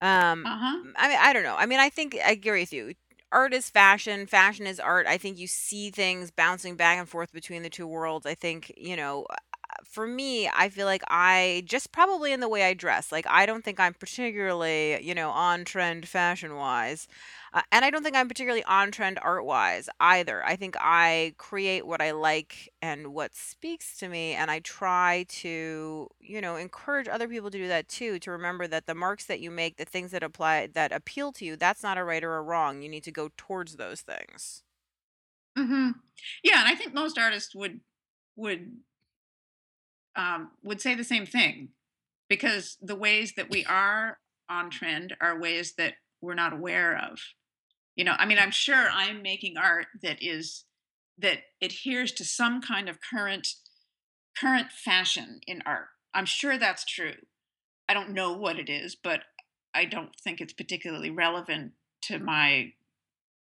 [0.00, 1.56] Um, uh-huh I mean, I don't know.
[1.56, 2.94] I mean, I think I agree with you.
[3.32, 4.26] Art is fashion.
[4.26, 5.06] Fashion is art.
[5.06, 8.26] I think you see things bouncing back and forth between the two worlds.
[8.26, 9.36] I think, you know, uh,
[9.84, 13.12] for me, I feel like I just probably in the way I dress.
[13.12, 17.06] Like, I don't think I'm particularly, you know, on trend fashion wise.
[17.52, 20.44] Uh, and I don't think I'm particularly on trend art wise either.
[20.44, 25.24] I think I create what I like and what speaks to me, and I try
[25.28, 28.18] to, you know, encourage other people to do that too.
[28.20, 31.44] To remember that the marks that you make, the things that apply that appeal to
[31.44, 32.82] you, that's not a right or a wrong.
[32.82, 34.62] You need to go towards those things.
[35.56, 35.90] hmm
[36.42, 37.80] yeah and i think most artists would
[38.36, 38.72] would
[40.16, 41.70] um would say the same thing
[42.28, 47.20] because the ways that we are on trend are ways that we're not aware of
[48.00, 50.64] you know i mean i'm sure i'm making art that is
[51.18, 53.46] that adheres to some kind of current
[54.40, 55.88] current fashion in art.
[56.14, 57.14] I'm sure that's true.
[57.88, 59.20] I don't know what it is, but
[59.74, 61.72] I don't think it's particularly relevant
[62.02, 62.72] to my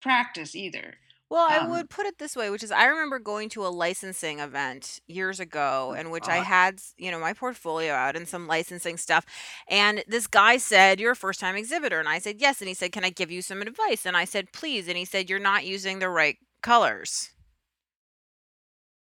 [0.02, 0.94] practice either.
[1.30, 3.68] Well, I Um, would put it this way, which is I remember going to a
[3.68, 8.16] licensing event years ago oh in which I had, s- you know, my portfolio out
[8.16, 9.26] and some licensing stuff.
[9.68, 12.00] And this guy said, You're a first time exhibitor.
[12.00, 12.60] And I said, Yes.
[12.62, 14.06] And he said, Can I give you some advice?
[14.06, 14.88] And I said, Please.
[14.88, 17.30] And he said, You're not using the right colors.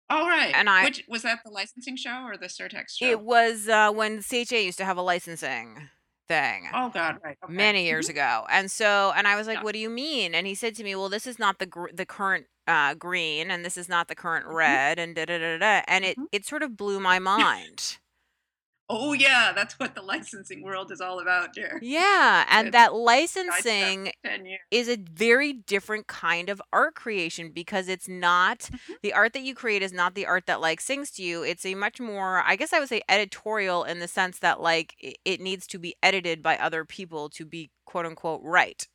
[0.10, 0.54] All right.
[0.56, 3.18] And I, Which was that the licensing show or the Surtex it show?
[3.18, 5.90] was uh, when CHA used to have a licensing
[6.28, 6.68] thing.
[6.74, 7.38] Oh God, right.
[7.44, 7.54] Okay.
[7.54, 8.46] many hmm years ago.
[8.50, 9.64] And so, and I was like, Yeah.
[9.64, 11.92] "What do you mean?" And he said to me, "Well, this is not the gr-
[11.94, 15.38] the current uh, green, and this is not the current hmm red, and da da
[15.40, 17.98] da da." And it hmm it sort of blew my mind.
[18.90, 21.82] Oh yeah, that's what the licensing world is all about, dear.
[21.82, 22.94] Yeah, and It's that
[23.50, 24.62] I did that licensing for 10 years.
[24.72, 28.96] is a very different kind of art creation because it's not Mhm.
[29.04, 31.44] the art that you create is not the art that like sings to you.
[31.44, 34.96] It's a much more, I guess I would say editorial in the sense that like
[35.00, 38.88] it, it needs to be edited by other people to be quote unquote right.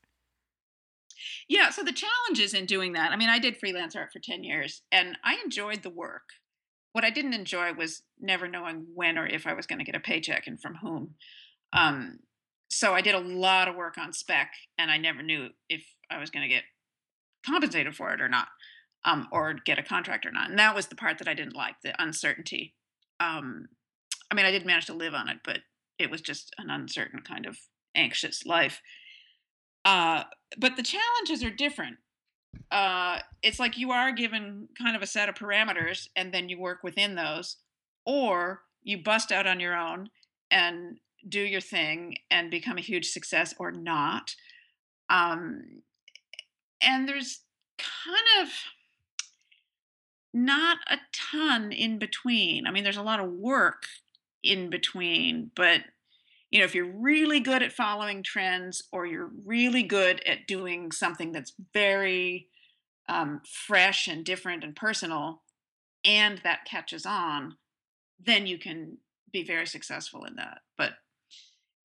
[1.49, 3.11] Yeah, so the challenges in doing that.
[3.12, 6.30] I mean, I did freelance art for 10 years and I enjoyed the work.
[6.93, 9.95] What I didn't enjoy was never knowing when or if I was going to get
[9.95, 11.14] a paycheck and from whom.
[11.72, 12.20] Um,
[12.70, 16.18] so I did a lot of work on spec and I never knew if I
[16.18, 16.64] was going to get
[17.47, 18.49] compensated for it or not,
[19.05, 20.51] um, or get a contract or not.
[20.51, 22.74] And that was the part that I didn't like, the uncertainty.
[23.20, 23.68] Um,
[24.30, 25.61] I mean, I did manage to live on it, but
[25.99, 27.57] it was just an uncertain kind of
[27.95, 28.80] anxious life.
[29.84, 30.24] Uh,
[30.59, 31.97] but the challenges are different.
[32.70, 36.59] Uh, it's like you are given kind of a set of parameters and then you
[36.59, 37.57] work within those,
[38.05, 40.11] or you bust out on your own
[40.51, 44.34] and do your thing and become a huge success or not.
[45.11, 45.82] Um,
[46.82, 47.40] and there's
[47.78, 48.49] kind of
[50.32, 52.66] not a ton in between.
[52.66, 53.86] I mean, there's a lot of work
[54.42, 55.80] in between, but
[56.51, 60.92] you know, if you're really good at following trends or you're really good at doing
[60.92, 62.49] something that's very
[63.09, 65.42] um, fresh and different and personal,
[66.05, 67.57] and that catches on,
[68.18, 68.99] then you can
[69.32, 70.59] be very successful in that.
[70.76, 70.92] But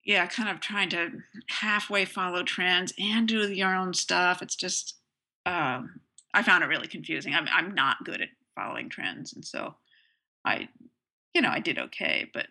[0.05, 1.11] yeah, kind of trying to
[1.49, 4.43] halfway follow trends and do your own stuff.
[4.43, 4.97] It's just,
[5.47, 6.01] um,
[6.35, 7.35] I found it really confusing.
[7.35, 9.33] I'm, I'm not good at following trends.
[9.33, 9.75] And so
[10.45, 10.69] I,
[11.35, 12.47] you know, I did okay, but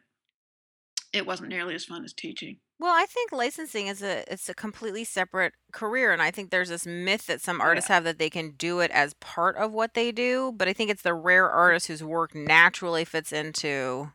[1.14, 2.58] it wasn't nearly as fun as teaching.
[2.80, 6.70] Well, I think licensing is a it's a completely separate career, and I think there's
[6.70, 7.68] this myth that some Oh, yeah.
[7.68, 10.74] artists have that they can do it as part of what they do, but I
[10.74, 11.54] think it's the rare mm.
[11.54, 14.12] artist whose work naturally fits into,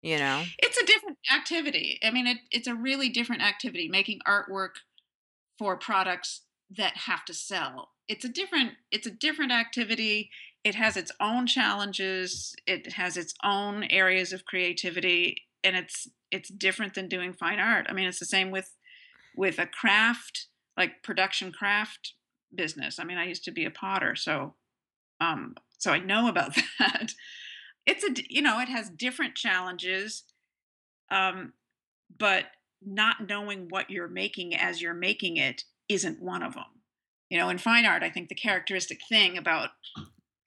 [0.00, 0.44] you know.
[0.58, 1.98] It's a different activity.
[2.02, 4.76] I mean, it, it's a really different activity making artwork
[5.58, 7.90] for products that have to sell.
[8.08, 10.30] It's a different it's a different activity.
[10.62, 12.54] It has its own challenges.
[12.66, 17.86] It has its own areas of creativity and it's it's different than doing fine art.
[17.88, 18.72] I mean, it's the same with
[19.36, 20.46] with a craft
[20.76, 22.14] like production craft
[22.54, 22.98] business.
[22.98, 24.54] I mean, I used to be a potter, so
[25.20, 27.12] um so I know about that.
[27.86, 30.24] It's a you know, it has different challenges
[31.10, 31.54] um
[32.16, 32.44] but
[32.86, 36.64] not knowing what you're making as you're making it isn't one of them.
[37.30, 39.70] You know, in fine art, I think the characteristic thing about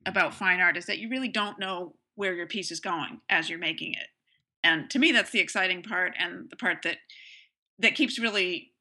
[0.05, 3.49] about fine art is that you really don't know where your piece is going as
[3.49, 4.07] you're making it.
[4.67, 6.97] And to me that's the exciting part and the part that
[7.79, 8.73] that keeps really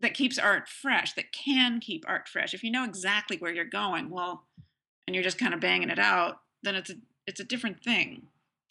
[0.00, 2.52] that keeps art fresh, that can keep art fresh.
[2.52, 4.46] If you know exactly where you're going, well,
[5.06, 6.94] and you're just kind of banging it out, then it's a
[7.26, 8.26] it's a different thing.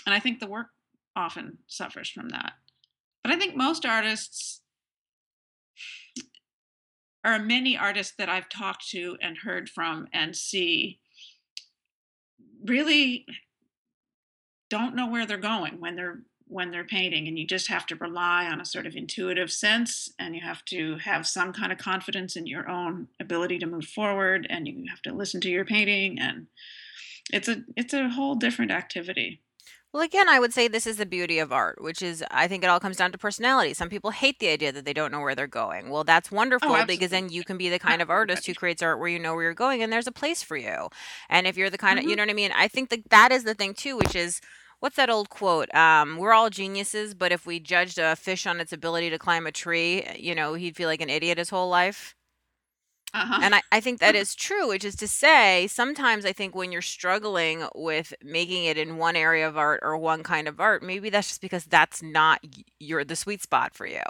[0.06, 0.68] And I think the work
[1.16, 2.54] often suffers from that.
[3.24, 4.62] But I think most artists
[7.26, 11.00] or many artists that I've talked to and heard from and see
[12.66, 13.26] really
[14.70, 17.96] don't know where they're going when they're when they're painting and you just have to
[17.98, 21.78] rely on a sort of intuitive sense and you have to have some kind of
[21.78, 25.66] confidence in your own ability to move forward and you have to listen to your
[25.66, 26.48] painting and
[27.34, 29.42] it's a it's a whole different activity.
[29.94, 32.64] Well, again, I would say this is the beauty of art, which is I think
[32.64, 33.74] it all comes down to personality.
[33.74, 35.90] Some people hate the idea that they don't know where they're going.
[35.90, 36.30] Well, that's
[36.62, 38.56] Oh, wonderful because then you can be the Not kind of artist who everybody.
[38.56, 40.90] creates art where you know where you're going and there's a place for you.
[41.30, 42.52] And if you're the kind of, you hmm know what I mean?
[42.54, 44.42] I think that that is the thing too, which is
[44.82, 45.74] what's that old quote?
[45.74, 49.48] Um, we're all geniuses, but if we judged a fish on its ability to climb
[49.48, 52.14] a tree, you know, he'd feel like an idiot his whole life.
[53.14, 53.40] Uh-huh.
[53.42, 56.72] And I, I think that is true, which is to say, sometimes I think when
[56.72, 60.84] you're struggling with making it in one area of art or one kind of art,
[60.84, 64.02] maybe that's just because that's not y- your the sweet spot for you.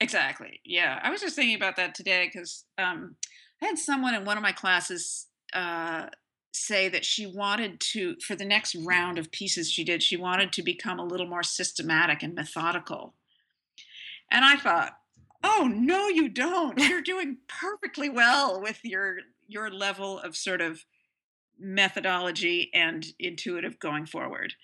[0.00, 0.60] exactly.
[0.64, 0.98] Yeah.
[1.02, 3.16] I was just thinking about that today because um,
[3.62, 5.26] I had someone in one of my classes.
[5.52, 6.06] uh,
[6.52, 10.52] say that she wanted to, for the next round of pieces she did, she wanted
[10.52, 13.12] to become a little more systematic and methodical.
[14.30, 14.96] And I thought,
[15.46, 16.78] oh no, you don't.
[16.78, 19.18] You're doing perfectly well with your
[19.48, 20.84] your level of sort of
[21.58, 24.54] methodology and intuitive going forward.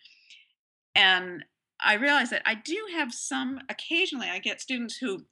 [0.94, 1.44] And
[1.80, 5.24] I realize that I do have some occasionally I get students who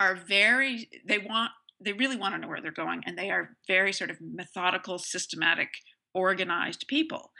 [0.00, 3.56] are very they want they really want to know where they're going and they are
[3.66, 5.68] very sort of methodical systematic
[6.14, 7.32] organized people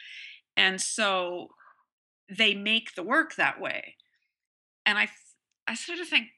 [0.57, 1.49] and so
[2.29, 3.97] they make the work that way
[4.85, 5.09] and i
[5.67, 6.29] i sort of think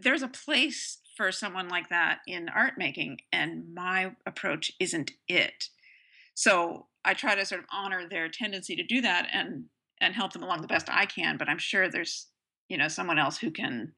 [0.00, 5.68] there's a place for someone like that in art making and my approach isn't it
[6.34, 9.64] so i try to sort of honor their tendency to do that and
[10.00, 12.26] and help them along the best i can but i'm sure there's
[12.68, 13.92] you know someone else who can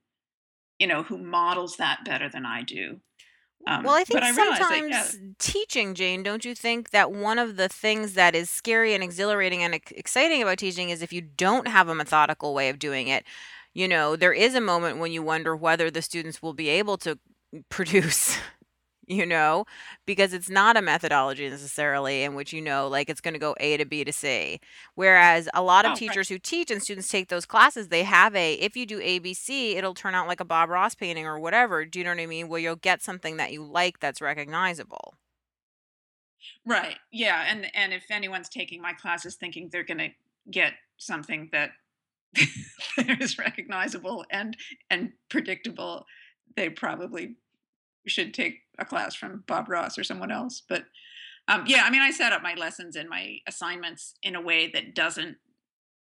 [0.79, 3.01] you know, who models that better than I do.
[3.67, 7.11] Well, Um, I think I realize that, yeah, sometimes teaching, Jane, don't you think that
[7.11, 11.13] one of the things that is scary and exhilarating and exciting about teaching is if
[11.13, 13.25] you don't have a methodical way of doing it,
[13.77, 16.97] you know, there is a moment when you wonder whether the students will be able
[16.97, 17.19] to
[17.69, 18.39] produce
[19.09, 19.65] you know,
[20.05, 23.55] because it's not a methodology necessarily in which you know, like it's going to go
[23.61, 24.59] A to B to C.
[24.97, 28.03] Whereas a lot of oh, right, teachers who teach and students take those classes, they
[28.03, 31.39] have a, if you do ABC, it'll turn out like a Bob Ross painting or
[31.39, 31.85] whatever.
[31.85, 32.49] Do you know what I mean?
[32.49, 35.15] Where you'll get something that you like that's recognizable.
[36.65, 40.11] right, yeah, and and if anyone's taking my classes thinking they're going to
[40.51, 41.71] get something that
[42.99, 44.57] is recognizable and
[44.91, 46.07] and predictable,
[46.57, 47.37] they probably
[48.07, 50.63] should take a class from Bob Ross or someone else.
[50.69, 50.85] But
[51.49, 54.71] um, yeah, I mean, I set up my lessons and my assignments in a way
[54.73, 55.37] that doesn't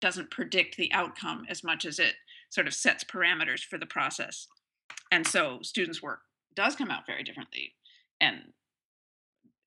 [0.02, 2.16] doesn't predict the outcome as much as it
[2.50, 4.48] sort of sets parameters for the process.
[5.12, 6.20] And so students' work
[6.56, 7.74] does come out very differently.
[8.20, 8.54] And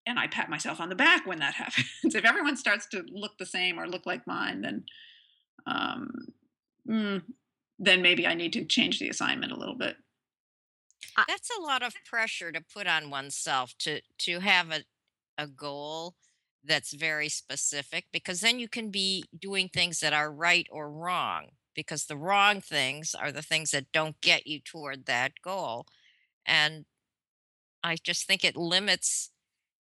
[0.06, 2.14] and I pat myself on the back when that happens.
[2.14, 4.84] if everyone starts to look the same or look like mine, then
[5.66, 6.10] um,
[6.88, 7.22] mm,
[7.78, 9.96] then maybe I need to change the assignment a little bit.
[11.26, 14.84] That's a lot of pressure to put on oneself to to have a,
[15.36, 16.14] a goal
[16.64, 21.50] that's very specific because then you can be doing things that are right or wrong
[21.74, 25.86] because the wrong things are the things that don't get you toward that goal.
[26.46, 26.86] And
[27.82, 29.30] I just think it limits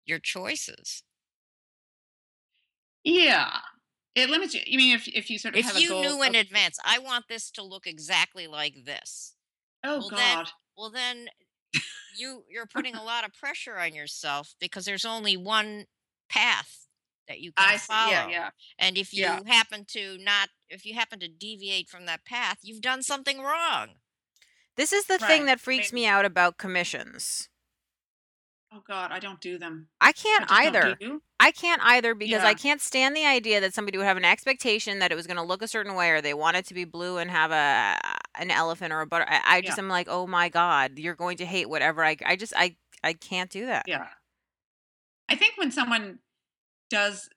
[0.05, 1.03] your choices.
[3.03, 3.59] Yeah,
[4.17, 4.61] it limits you.
[4.65, 6.35] You mean if if you sort of If have a you goal knew in of
[6.35, 9.35] advance, I want this to look exactly like this.
[9.83, 11.29] oh Well then god, well then
[12.11, 15.85] you you're putting a lot of pressure on yourself because there's only one
[16.29, 16.87] path
[17.27, 18.07] that you can I see.
[18.07, 18.29] Yeah, follow.
[18.29, 22.25] yeah, And if yeah, you happen to not if you happen to deviate from that
[22.25, 23.99] path, you've done something wrong.
[24.77, 27.49] this is the thing that freaks mean, me out about commissions.
[28.73, 29.87] Oh god, I don't do them.
[30.01, 30.47] I I can't.
[30.47, 30.97] Do either.
[31.39, 34.99] I can't either because I can't stand the idea that somebody would have an expectation
[34.99, 36.85] that it was going to look a certain way or they want it to be
[36.85, 37.97] blue and have a
[38.39, 39.25] an elephant or a butter.
[39.27, 42.17] I, I yeah, just am like, oh my god, you're going to hate whatever I.
[42.25, 43.85] I just I I can't do that.
[43.87, 44.07] yeah.
[45.29, 46.19] I think when someone
[46.89, 47.29] does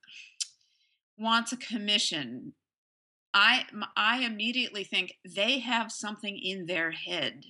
[1.18, 2.54] wants a commission,
[3.34, 3.64] I
[3.96, 7.44] I immediately think they have something in their head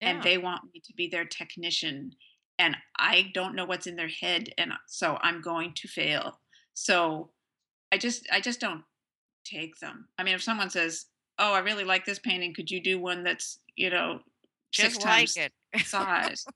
[0.00, 2.12] and they want me to be their technician
[2.58, 6.40] and I don't know what's in their head and so I'm going to fail.
[6.74, 7.30] So
[7.92, 8.82] I just I just don't
[9.44, 10.08] take them.
[10.18, 11.06] I mean if someone says,
[11.38, 12.54] "Oh, I really like this painting.
[12.54, 14.20] Could you do one that's, you know,
[14.72, 15.52] Just 6 like times it.
[15.86, 16.44] size?"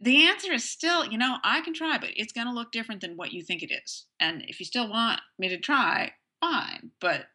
[0.00, 3.00] The answer is still, you know, I can try, but it's going to look different
[3.00, 4.06] than what you think it is.
[4.20, 7.26] And if you still want me to try, fine, but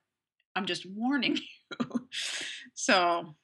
[0.55, 1.37] I'm just warning
[1.81, 2.07] you.
[2.73, 3.35] so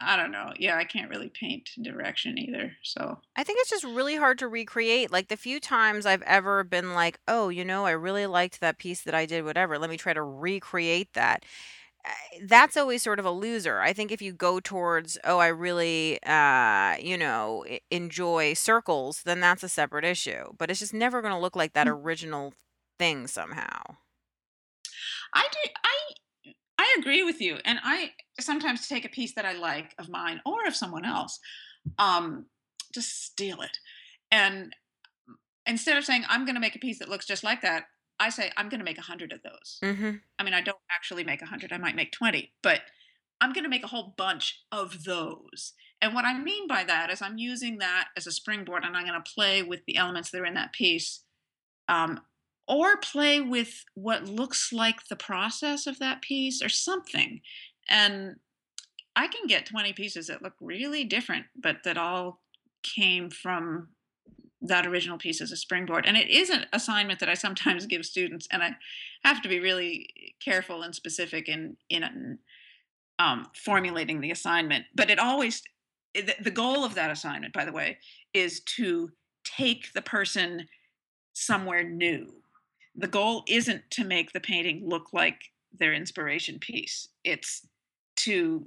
[0.00, 0.52] I don't know.
[0.58, 2.72] Yeah, I can't really paint direction either.
[2.82, 5.10] So I think it's just really hard to recreate.
[5.10, 8.78] Like the few times I've ever been like, oh, you know, I really liked that
[8.78, 9.78] piece that I did, whatever.
[9.78, 11.44] Let me try to recreate that.
[12.04, 12.10] uh,
[12.44, 13.80] that's always sort of a loser.
[13.80, 19.22] I think if you go towards, oh, I really, uh, you know, e- enjoy circles,
[19.24, 20.52] then that's a separate issue.
[20.58, 22.02] But it's just never going to look like that Mm.
[22.04, 22.54] original
[22.98, 23.96] thing somehow.
[25.34, 25.70] I do.
[25.84, 25.96] I
[26.98, 30.66] agree with you, and I sometimes take a piece that I like of mine or
[30.66, 31.38] of someone else,
[31.98, 32.46] um,
[32.92, 33.78] just steal it,
[34.30, 34.74] and
[35.66, 37.84] instead of saying I'm going to make a piece that looks just like that,
[38.18, 39.78] I say I'm going to make a hundred of those.
[39.82, 42.80] hmm I mean, I don't actually make a hundred; I might make twenty, but
[43.40, 45.74] I'm going to make a whole bunch of those.
[46.00, 49.06] And what I mean by that is I'm using that as a springboard, and I'm
[49.06, 51.24] going to play with the elements that are in that piece
[51.88, 52.20] um,
[52.68, 57.40] or play with what looks like the process of that piece or something.
[57.88, 58.36] And
[59.16, 62.42] I can get 20 pieces that look really different, but that all
[62.82, 63.88] came from
[64.60, 66.04] that original piece as a springboard.
[66.06, 68.76] And it is an assignment that I sometimes give students, and I
[69.24, 72.38] have to be really careful and specific in in
[73.18, 74.84] um, formulating the assignment.
[74.94, 75.62] But it always
[76.14, 77.98] the, the goal of that assignment, by the way,
[78.34, 79.10] is to
[79.44, 80.68] take the person
[81.32, 82.42] somewhere new.
[82.98, 87.08] The goal isn't to make the painting look like their inspiration piece.
[87.24, 87.66] It's
[88.16, 88.66] to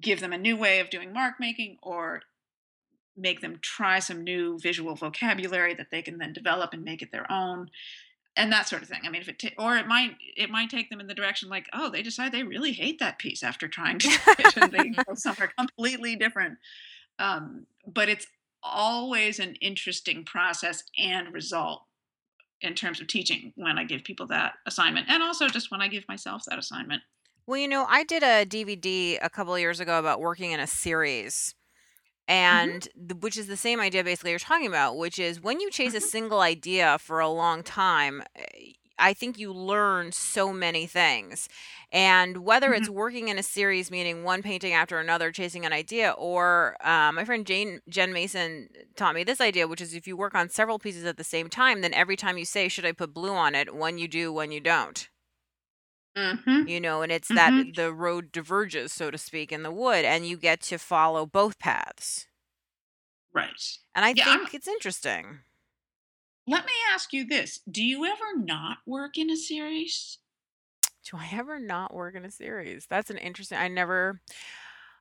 [0.00, 2.22] give them a new way of doing mark making or
[3.16, 7.10] make them try some new visual vocabulary that they can then develop and make it
[7.12, 7.70] their own
[8.38, 9.00] and that sort of thing.
[9.04, 11.48] I mean, if it ta- or it might it might take them in the direction
[11.48, 14.72] like, oh, they decide they really hate that piece after trying to do it, and
[14.72, 16.58] they go somewhere completely different.
[17.18, 18.28] Um, but it's
[18.62, 21.82] always an interesting process and result
[22.60, 25.88] in terms of teaching when I give people that assignment, and also just when I
[25.88, 27.02] give myself that assignment.
[27.46, 30.60] Well, you know, I did a DVD a couple of years ago about working in
[30.60, 31.54] a series
[32.50, 35.60] hmm and the, which is the same idea basically you're talking about which is when
[35.60, 40.12] you chase a hmm single idea for a long time eh, i think you learn
[40.12, 41.48] so many things
[41.92, 46.12] and whether it's working in a series meaning one painting after another chasing an idea
[46.18, 50.16] or uh, my friend jane jen mason taught me this idea which is if you
[50.16, 52.92] work on several pieces at the same time then every time you say should i
[52.92, 55.08] put blue on it when you do when you don't
[56.16, 59.70] hmm you know and it's that hmm the road diverges so to speak in the
[59.70, 62.26] wood and you get to follow both paths
[63.32, 63.78] Right.
[63.94, 64.26] and I Yeah.
[64.28, 65.40] I'm, think it's interesting.
[66.48, 70.18] Let me ask you this: Do you ever not work in a series?
[71.04, 72.86] Do I ever not work in a series?
[72.88, 74.20] That's an interesting I never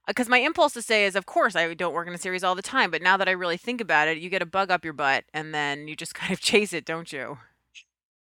[0.08, 2.44] uh, because my impulse to say is, of course, I don't work in a series
[2.44, 4.72] all the time, but now that I really think about it, you get a bug
[4.72, 7.38] up your butt and then you just kind of chase it, don't you?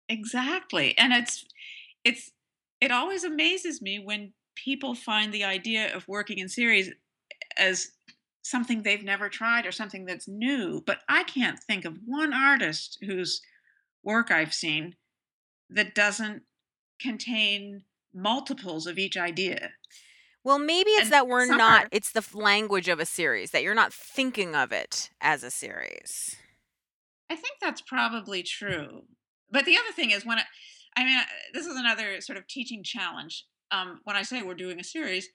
[0.08, 0.96] Exactly.
[0.98, 1.44] And it's
[2.04, 2.32] it's
[2.80, 6.90] it always amazes me when people find the idea of working in series
[7.56, 7.92] as
[8.46, 10.82] something they've never tried or something that's new.
[10.86, 13.40] But I can't think of one artist whose
[14.02, 14.94] work I've seen
[15.70, 16.42] that doesn't
[17.00, 17.82] contain
[18.14, 19.72] multiples of each idea.
[20.44, 23.50] Well, maybe it's And that we're some not are it's the language of a series,
[23.50, 26.36] that you're not thinking of it as a series.
[27.28, 29.02] I think that's probably true.
[29.50, 30.44] But the other thing is when I,
[30.96, 31.18] I mean,
[31.52, 33.44] this is another sort of teaching challenge.
[33.72, 35.28] Um, when I say we're doing a series,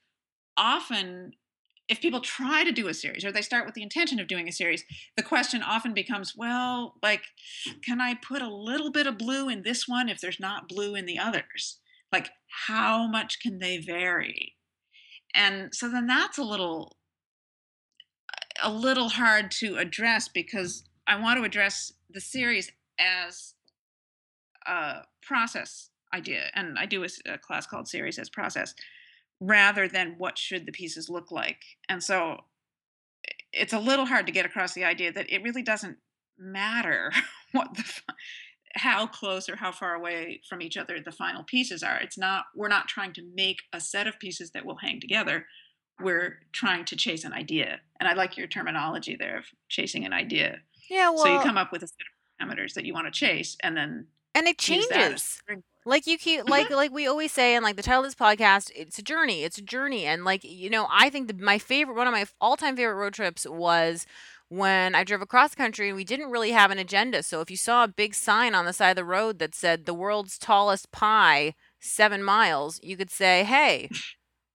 [0.55, 1.33] often
[1.91, 4.47] if people try to do a series or they start with the intention of doing
[4.47, 4.85] a series,
[5.17, 7.23] the question often becomes, well, like,
[7.83, 10.95] can I put a little bit of blue in this one if there's not blue
[10.95, 11.79] in the others?
[12.09, 12.29] Like,
[12.67, 14.55] how much can they vary?
[15.35, 16.95] And so then that's a little
[18.63, 23.55] a little hard to address because I want to address the series as
[24.65, 28.75] a process idea, and I do a, class called series as process,
[29.41, 31.57] rather than what should the pieces look like.
[31.89, 32.37] And so
[33.51, 35.97] it's a little hard to get across the idea that it really doesn't
[36.37, 37.11] matter
[37.51, 37.83] what the
[38.75, 41.97] how close or how far away from each other the final pieces are.
[41.97, 45.45] It's not we're not trying to make a set of pieces that will hang together.
[45.99, 47.81] We're trying to chase an idea.
[47.99, 50.59] And I like your terminology there of chasing an idea.
[50.89, 53.57] Yeah, So you come up with a set of parameters that you want to chase
[53.61, 55.23] and then and it use that as a changes.
[55.25, 55.63] springboard.
[55.85, 56.49] Like you keep Mhm.
[56.49, 59.43] like like we always say in like the title of this podcast, it's a journey.
[59.43, 60.05] It's a journey.
[60.05, 63.13] And like, you know, I think the, my favorite one of my all-time favorite road
[63.13, 64.05] trips was
[64.49, 67.23] when I drove across the country and we didn't really have an agenda.
[67.23, 69.85] So if you saw a big sign on the side of the road that said
[69.85, 73.89] the world's tallest pie, 7 miles, you could say, "Hey,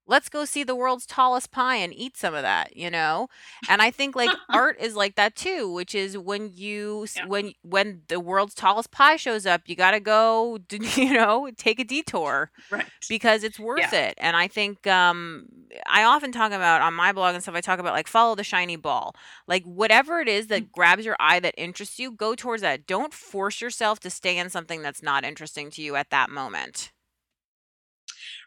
[0.06, 3.28] let's go see the world's tallest pie and eat some of that you know
[3.68, 7.26] and i think like art is like that too which is when you yeah.
[7.26, 11.80] when when the world's tallest pie shows up you got to go you know take
[11.80, 12.86] a detour Right.
[13.08, 14.08] because it's worth Yeah.
[14.08, 15.46] it and i think um
[15.86, 18.44] i often talk about on my blog and stuff i talk about like follow the
[18.44, 19.14] shiny ball
[19.46, 20.48] like whatever it is Mm.
[20.50, 24.36] that grabs your eye that interests you go towards that don't force yourself to stay
[24.38, 26.92] in something that's not interesting to you at that moment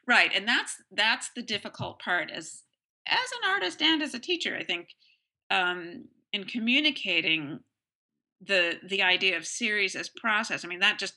[0.09, 0.31] Right.
[0.35, 2.63] And that's that's the difficult part as
[3.07, 4.87] as an artist and as a teacher, I think,
[5.51, 7.59] um, in communicating
[8.41, 10.65] the the idea of series as process.
[10.65, 11.13] I mean, that just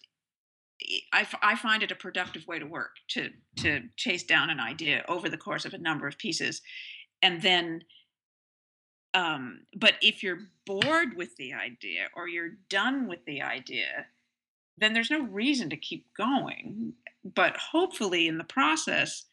[1.14, 4.61] I, f- I find it a productive way to work to to chase down an
[4.61, 6.61] idea over the course of a number of pieces
[7.22, 7.82] and then
[9.14, 14.07] um but if you're bored with the idea or you're done with the idea
[14.78, 19.24] then there's no reason to keep going but hopefully in the process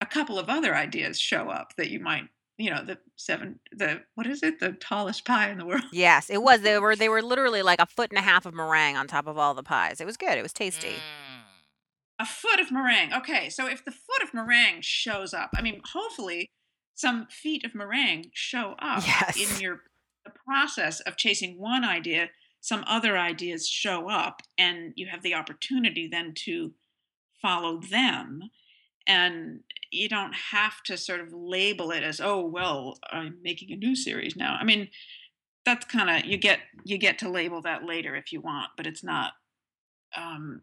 [0.00, 2.24] a couple of other ideas show up that you might
[2.58, 6.28] you know the seven the what is it the tallest pie in the world Yes,
[6.28, 6.60] it was.
[6.60, 9.26] They were they were literally like a foot and a half of meringue on top
[9.26, 10.00] of all the pies.
[10.00, 10.36] It was good.
[10.36, 10.88] It was tasty.
[10.88, 12.20] Mm.
[12.20, 13.12] A foot of meringue.
[13.14, 16.50] Okay, so if the foot of meringue shows up, I mean, hopefully
[16.94, 19.04] some feet of meringue show up
[19.36, 19.82] in your
[20.24, 22.28] the process of chasing one idea,
[22.60, 26.72] some other ideas show up, and you have the opportunity then to
[27.40, 28.50] follow them.
[29.06, 29.60] And
[29.90, 33.96] you don't have to sort of label it as, oh, well, I'm making a new
[33.96, 34.56] series now.
[34.60, 34.88] I mean,
[35.64, 38.86] that's kind of you get you get to label that later if you want, but
[38.86, 39.32] it's not
[40.16, 40.62] um,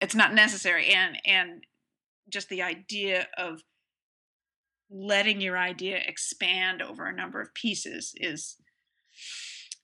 [0.00, 0.86] it's not necessary.
[0.88, 1.64] And and
[2.28, 3.62] just the idea of
[4.90, 8.56] letting your idea expand over a number of pieces is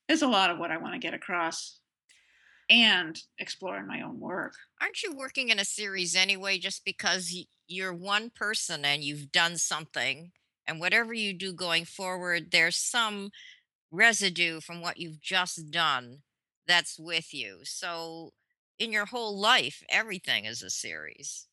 [0.08, 1.80] is a lot of what I want to get across
[2.68, 4.54] and exploring my own work.
[4.80, 7.34] Aren't you working in a series anyway just because
[7.66, 10.32] you're one person and you've done something
[10.66, 13.30] and whatever you do going forward there's some
[13.90, 16.18] residue from what you've just done
[16.66, 17.60] that's with you.
[17.62, 18.32] So
[18.78, 21.46] in your whole life everything is a series.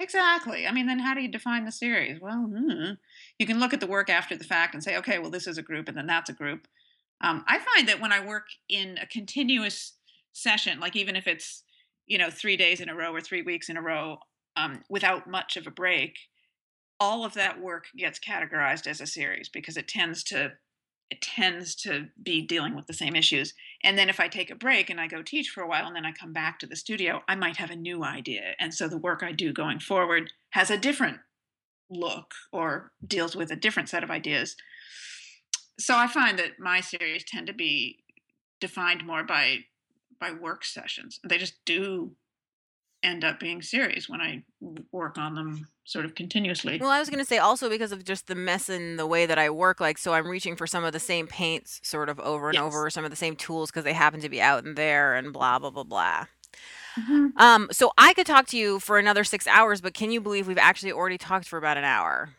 [0.00, 0.66] Exactly.
[0.66, 2.20] I mean, then how do you define the series?
[2.20, 2.94] Well, hmm,
[3.38, 5.56] you can look at the work after the fact and say, okay, well, this is
[5.56, 6.66] a group and then that's a group.
[7.20, 9.94] Um, I find that when I work in a continuous
[10.34, 11.62] session, like even if it's,
[12.06, 14.18] you know, three days in a row or three weeks in a row
[14.56, 16.18] um, without much of a break,
[17.00, 20.52] all of that work gets categorized as a series because it tends to
[21.10, 23.52] it tends to be dealing with the same issues.
[23.84, 25.94] And then if I take a break and I go teach for a while and
[25.94, 28.54] then I come back to the studio, I might have a new idea.
[28.58, 31.18] And so the work I do going forward has a different
[31.90, 34.56] look or deals with a different set of ideas.
[35.78, 37.98] So I find that my series tend to be
[38.60, 39.58] defined more by
[40.18, 41.20] by work sessions.
[41.24, 42.14] They just do
[43.02, 44.42] end up being series when I
[44.90, 46.78] work on them sort of continuously.
[46.80, 49.38] Well, I was gonna say also because of just the mess in the way that
[49.38, 52.48] I work, like, so I'm reaching for some of the same paints sort of over
[52.48, 52.62] and Yes.
[52.62, 55.32] over, some of the same tools because they happen to be out and there and
[55.34, 56.26] blah, blah, blah, blah.
[56.98, 57.32] Mhm.
[57.38, 60.46] Um, so I could talk to you for another 6 hours, but can you believe
[60.46, 62.30] we've actually already talked for about an hour?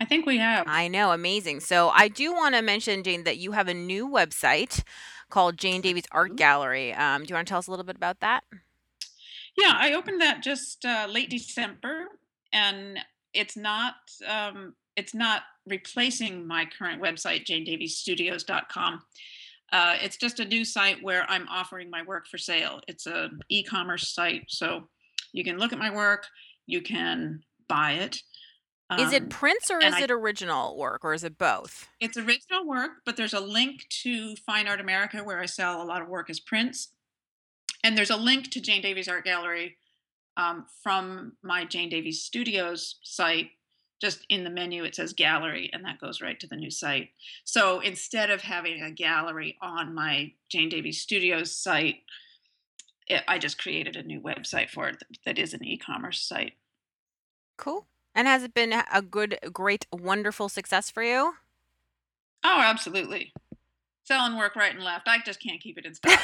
[0.00, 0.66] I think we have.
[0.66, 1.60] I know, amazing.
[1.60, 4.82] So I do wanna mention, Jane, that you have a new website
[5.30, 6.36] called Jane Davies Art.
[6.36, 6.92] Gallery.
[6.94, 8.44] Um, do you wanna tell us a little bit about that?
[9.56, 12.06] Yeah, I opened that just uh, late December,
[12.52, 12.98] and
[13.34, 13.94] it's not
[14.26, 19.02] um, it's not replacing my current website, janedaviesstudios.com.
[19.72, 22.80] Uh, it's just a new site where I'm offering my work for sale.
[22.88, 24.88] It's a e-commerce site, so
[25.32, 26.26] you can look at my work,
[26.66, 28.20] you can buy it.
[28.98, 31.88] Is it Um, prints or is I it original work or is it both?
[32.00, 35.84] it's original work, but there's a link to Fine Art America where I sell a
[35.84, 36.88] lot of work as prints.
[37.84, 39.76] And there's a link to Jane Davies Art Gallery
[40.36, 43.50] um, from my Jane Davies Studios site.
[44.00, 47.10] Just in the menu, it says gallery, and that goes right to the new site.
[47.44, 51.96] So instead of having a gallery on my Jane Davies Studios site,
[53.06, 56.20] it, I just created a new website for it that, that is an e commerce
[56.20, 56.54] site.
[57.58, 57.86] Cool.
[58.14, 61.34] And has it been a good, great, wonderful success for you?
[62.42, 63.32] Oh, absolutely.
[64.04, 65.08] Selling work right and left.
[65.08, 66.18] I just can't keep it in stock.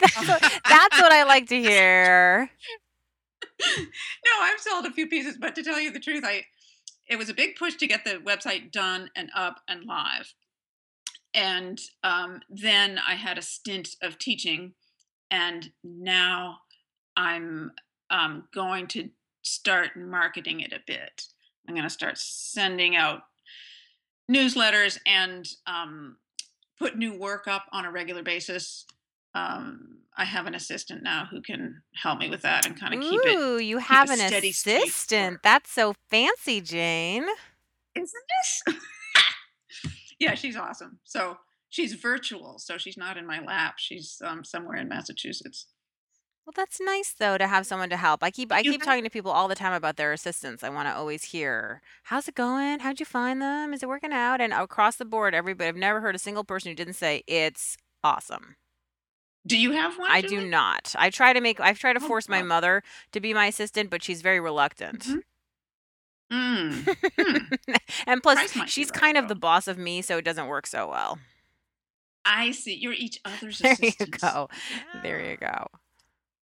[0.00, 2.50] that's, what, that's what I like to hear.
[3.60, 6.44] no, I've sold a few pieces, but to tell you the truth, I
[7.08, 10.34] it was a big push to get the website done and up and live.
[11.32, 14.72] And um, then I had a stint of teaching,
[15.30, 16.58] and now
[17.16, 17.72] I'm
[18.10, 19.10] um, going to
[19.46, 21.22] start marketing it a bit.
[21.68, 23.22] I'm going to start sending out
[24.30, 26.16] newsletters and um,
[26.78, 28.86] put new work up on a regular basis.
[29.34, 33.00] Um, I have an assistant now who can help me with that and kind of
[33.00, 35.40] keep it Ooh, you have an assistant.
[35.42, 37.26] That's so fancy, Jane.
[37.94, 38.24] isn't
[38.66, 38.76] this?
[40.18, 40.98] yeah, she's awesome.
[41.04, 41.36] So
[41.68, 43.74] she's virtual, so she's not in my lap.
[43.76, 45.66] She's um, somewhere in Massachusetts.
[46.46, 48.22] Well, that's nice though to have someone to help.
[48.22, 50.62] I keep I You keep talking to people all the time about their assistants.
[50.62, 52.78] I want to always hear, "How's it going?
[52.80, 53.74] How'd you find them?
[53.74, 56.70] Is it working out?" And across the board, everybody, I've never heard a single person
[56.70, 58.56] who didn't say it's awesome.
[59.46, 60.50] Do you have one, I do Julie?
[60.50, 60.94] not.
[60.98, 62.82] I try to make I've tried to Oh, force my mother
[63.12, 65.04] to be my assistant, but she's very reluctant.
[65.04, 65.18] hmm
[66.32, 66.88] Mm.
[67.18, 67.36] Hmm.
[68.06, 69.28] and plus, Price might be she's right kind of though.
[69.28, 71.18] the boss of me, so it doesn't work so well.
[72.24, 72.74] I see.
[72.74, 74.20] You're each other's There you assistants.
[74.20, 74.48] go.
[74.92, 75.30] There Yeah.
[75.30, 75.68] you go.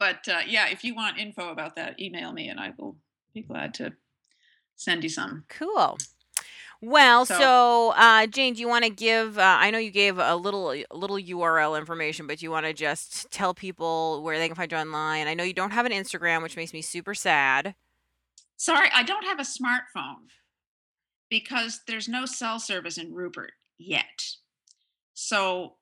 [0.05, 2.99] But uh, yeah, if you want info about that, email me and I will
[3.33, 3.95] be glad to
[4.77, 5.45] send you some.
[5.49, 5.97] Cool.
[6.83, 9.39] Well, So so uh, Jane, do you want to give?
[9.39, 12.67] Uh, I know you gave a little a little URL information, but do you want
[12.67, 15.27] to just tell people where they can find you online?
[15.27, 17.75] I know you don't have an Instagram, which makes me super sad.
[18.59, 20.29] sorry, I don't have a smartphone
[21.31, 24.23] because there's no cell service in Rupert yet.
[25.15, 25.77] So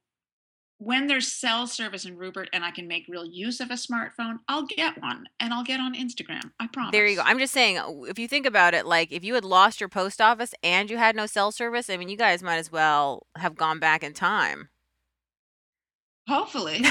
[0.85, 4.41] when there's cell service in Rupert and I can make real use of a smartphone,
[4.49, 6.51] I'll get one and I'll get on Instagram.
[6.59, 6.93] I promise.
[6.93, 7.23] There you go.
[7.25, 7.79] I'm just saying,
[8.09, 10.97] if you think about it, like if you had lost your post office and you
[10.97, 14.13] had no cell service, I mean, you guys might as well have gone back in
[14.13, 14.71] time.
[16.29, 16.83] Hopefully.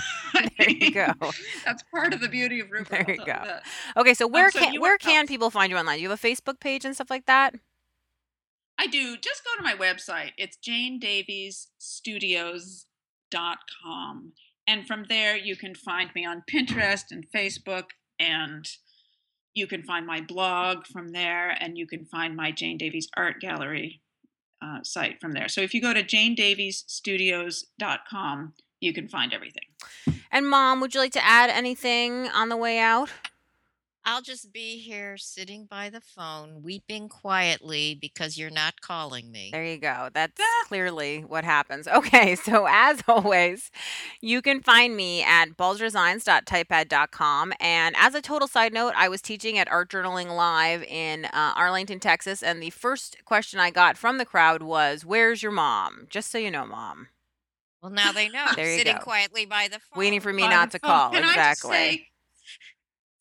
[0.58, 1.12] there you go.
[1.64, 3.06] That's part of the beauty of Rupert.
[3.06, 3.58] There you go.
[3.96, 6.00] Okay, so where um, so can where can people find you online?
[6.00, 7.54] You have a Facebook page and stuff like that?
[8.76, 9.16] I do.
[9.16, 10.32] Just go to my website.
[10.36, 12.86] It's Jane Davies Studios
[13.32, 14.32] com.
[14.66, 17.84] And from there, you can find me on Pinterest and Facebook,
[18.18, 18.68] and
[19.54, 23.40] you can find my blog from there, and you can find my Jane Davies Art
[23.40, 24.02] Gallery
[24.62, 25.48] uh, site from there.
[25.48, 29.64] So if you go to janedaviesstudios.com, you can find everything.
[30.30, 33.10] And mom, would you like to add anything on the way out?
[34.04, 39.50] I'll just be here sitting by the phone, weeping quietly because you're not calling me.
[39.52, 40.08] There you go.
[40.14, 41.86] That's clearly what happens.
[41.86, 43.70] Okay, so as always,
[44.20, 47.52] you can find me at balzerdesigns.typepad.com.
[47.60, 51.52] And as a total side note, I was teaching at Art Journaling Live in uh,
[51.56, 52.42] Arlington, Texas.
[52.42, 56.06] And the first question I got from the crowd was, Where's your mom?
[56.08, 57.08] Just so you know, mom.
[57.82, 58.46] Well, now they know.
[58.56, 59.02] there you sitting go.
[59.02, 59.98] quietly by the phone.
[59.98, 61.10] Waiting for me by not to call.
[61.10, 62.08] Can exactly.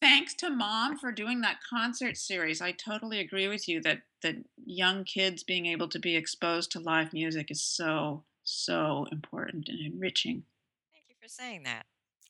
[0.01, 2.61] I just say, thanks to mom for doing that concert series.
[2.61, 4.35] I totally agree with you that that
[4.65, 9.79] young kids being able to be exposed to live music is so so important and
[9.79, 10.43] enriching.
[10.93, 11.85] Thank you for saying that.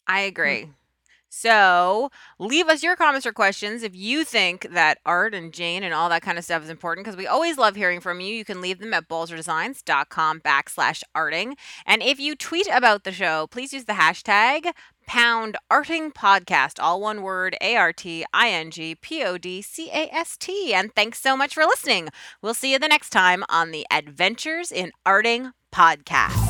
[0.08, 0.70] I agree.
[1.30, 2.10] So
[2.40, 6.10] leave us your comments or questions if you think that art and Jane and all
[6.10, 8.34] that kind of stuff is important because we always love hearing from you.
[8.34, 11.54] You can leave them at balzerdesigns.com backslash arting.
[11.86, 14.72] And if you tweet about the show, please use the hashtag
[15.08, 19.62] pound arting podcast, all one word, A R T I N G P O D
[19.64, 20.74] C A S T.
[20.74, 22.10] And thanks so much for listening.
[22.42, 26.47] We'll see you the next time on the Adventures in Arting podcast.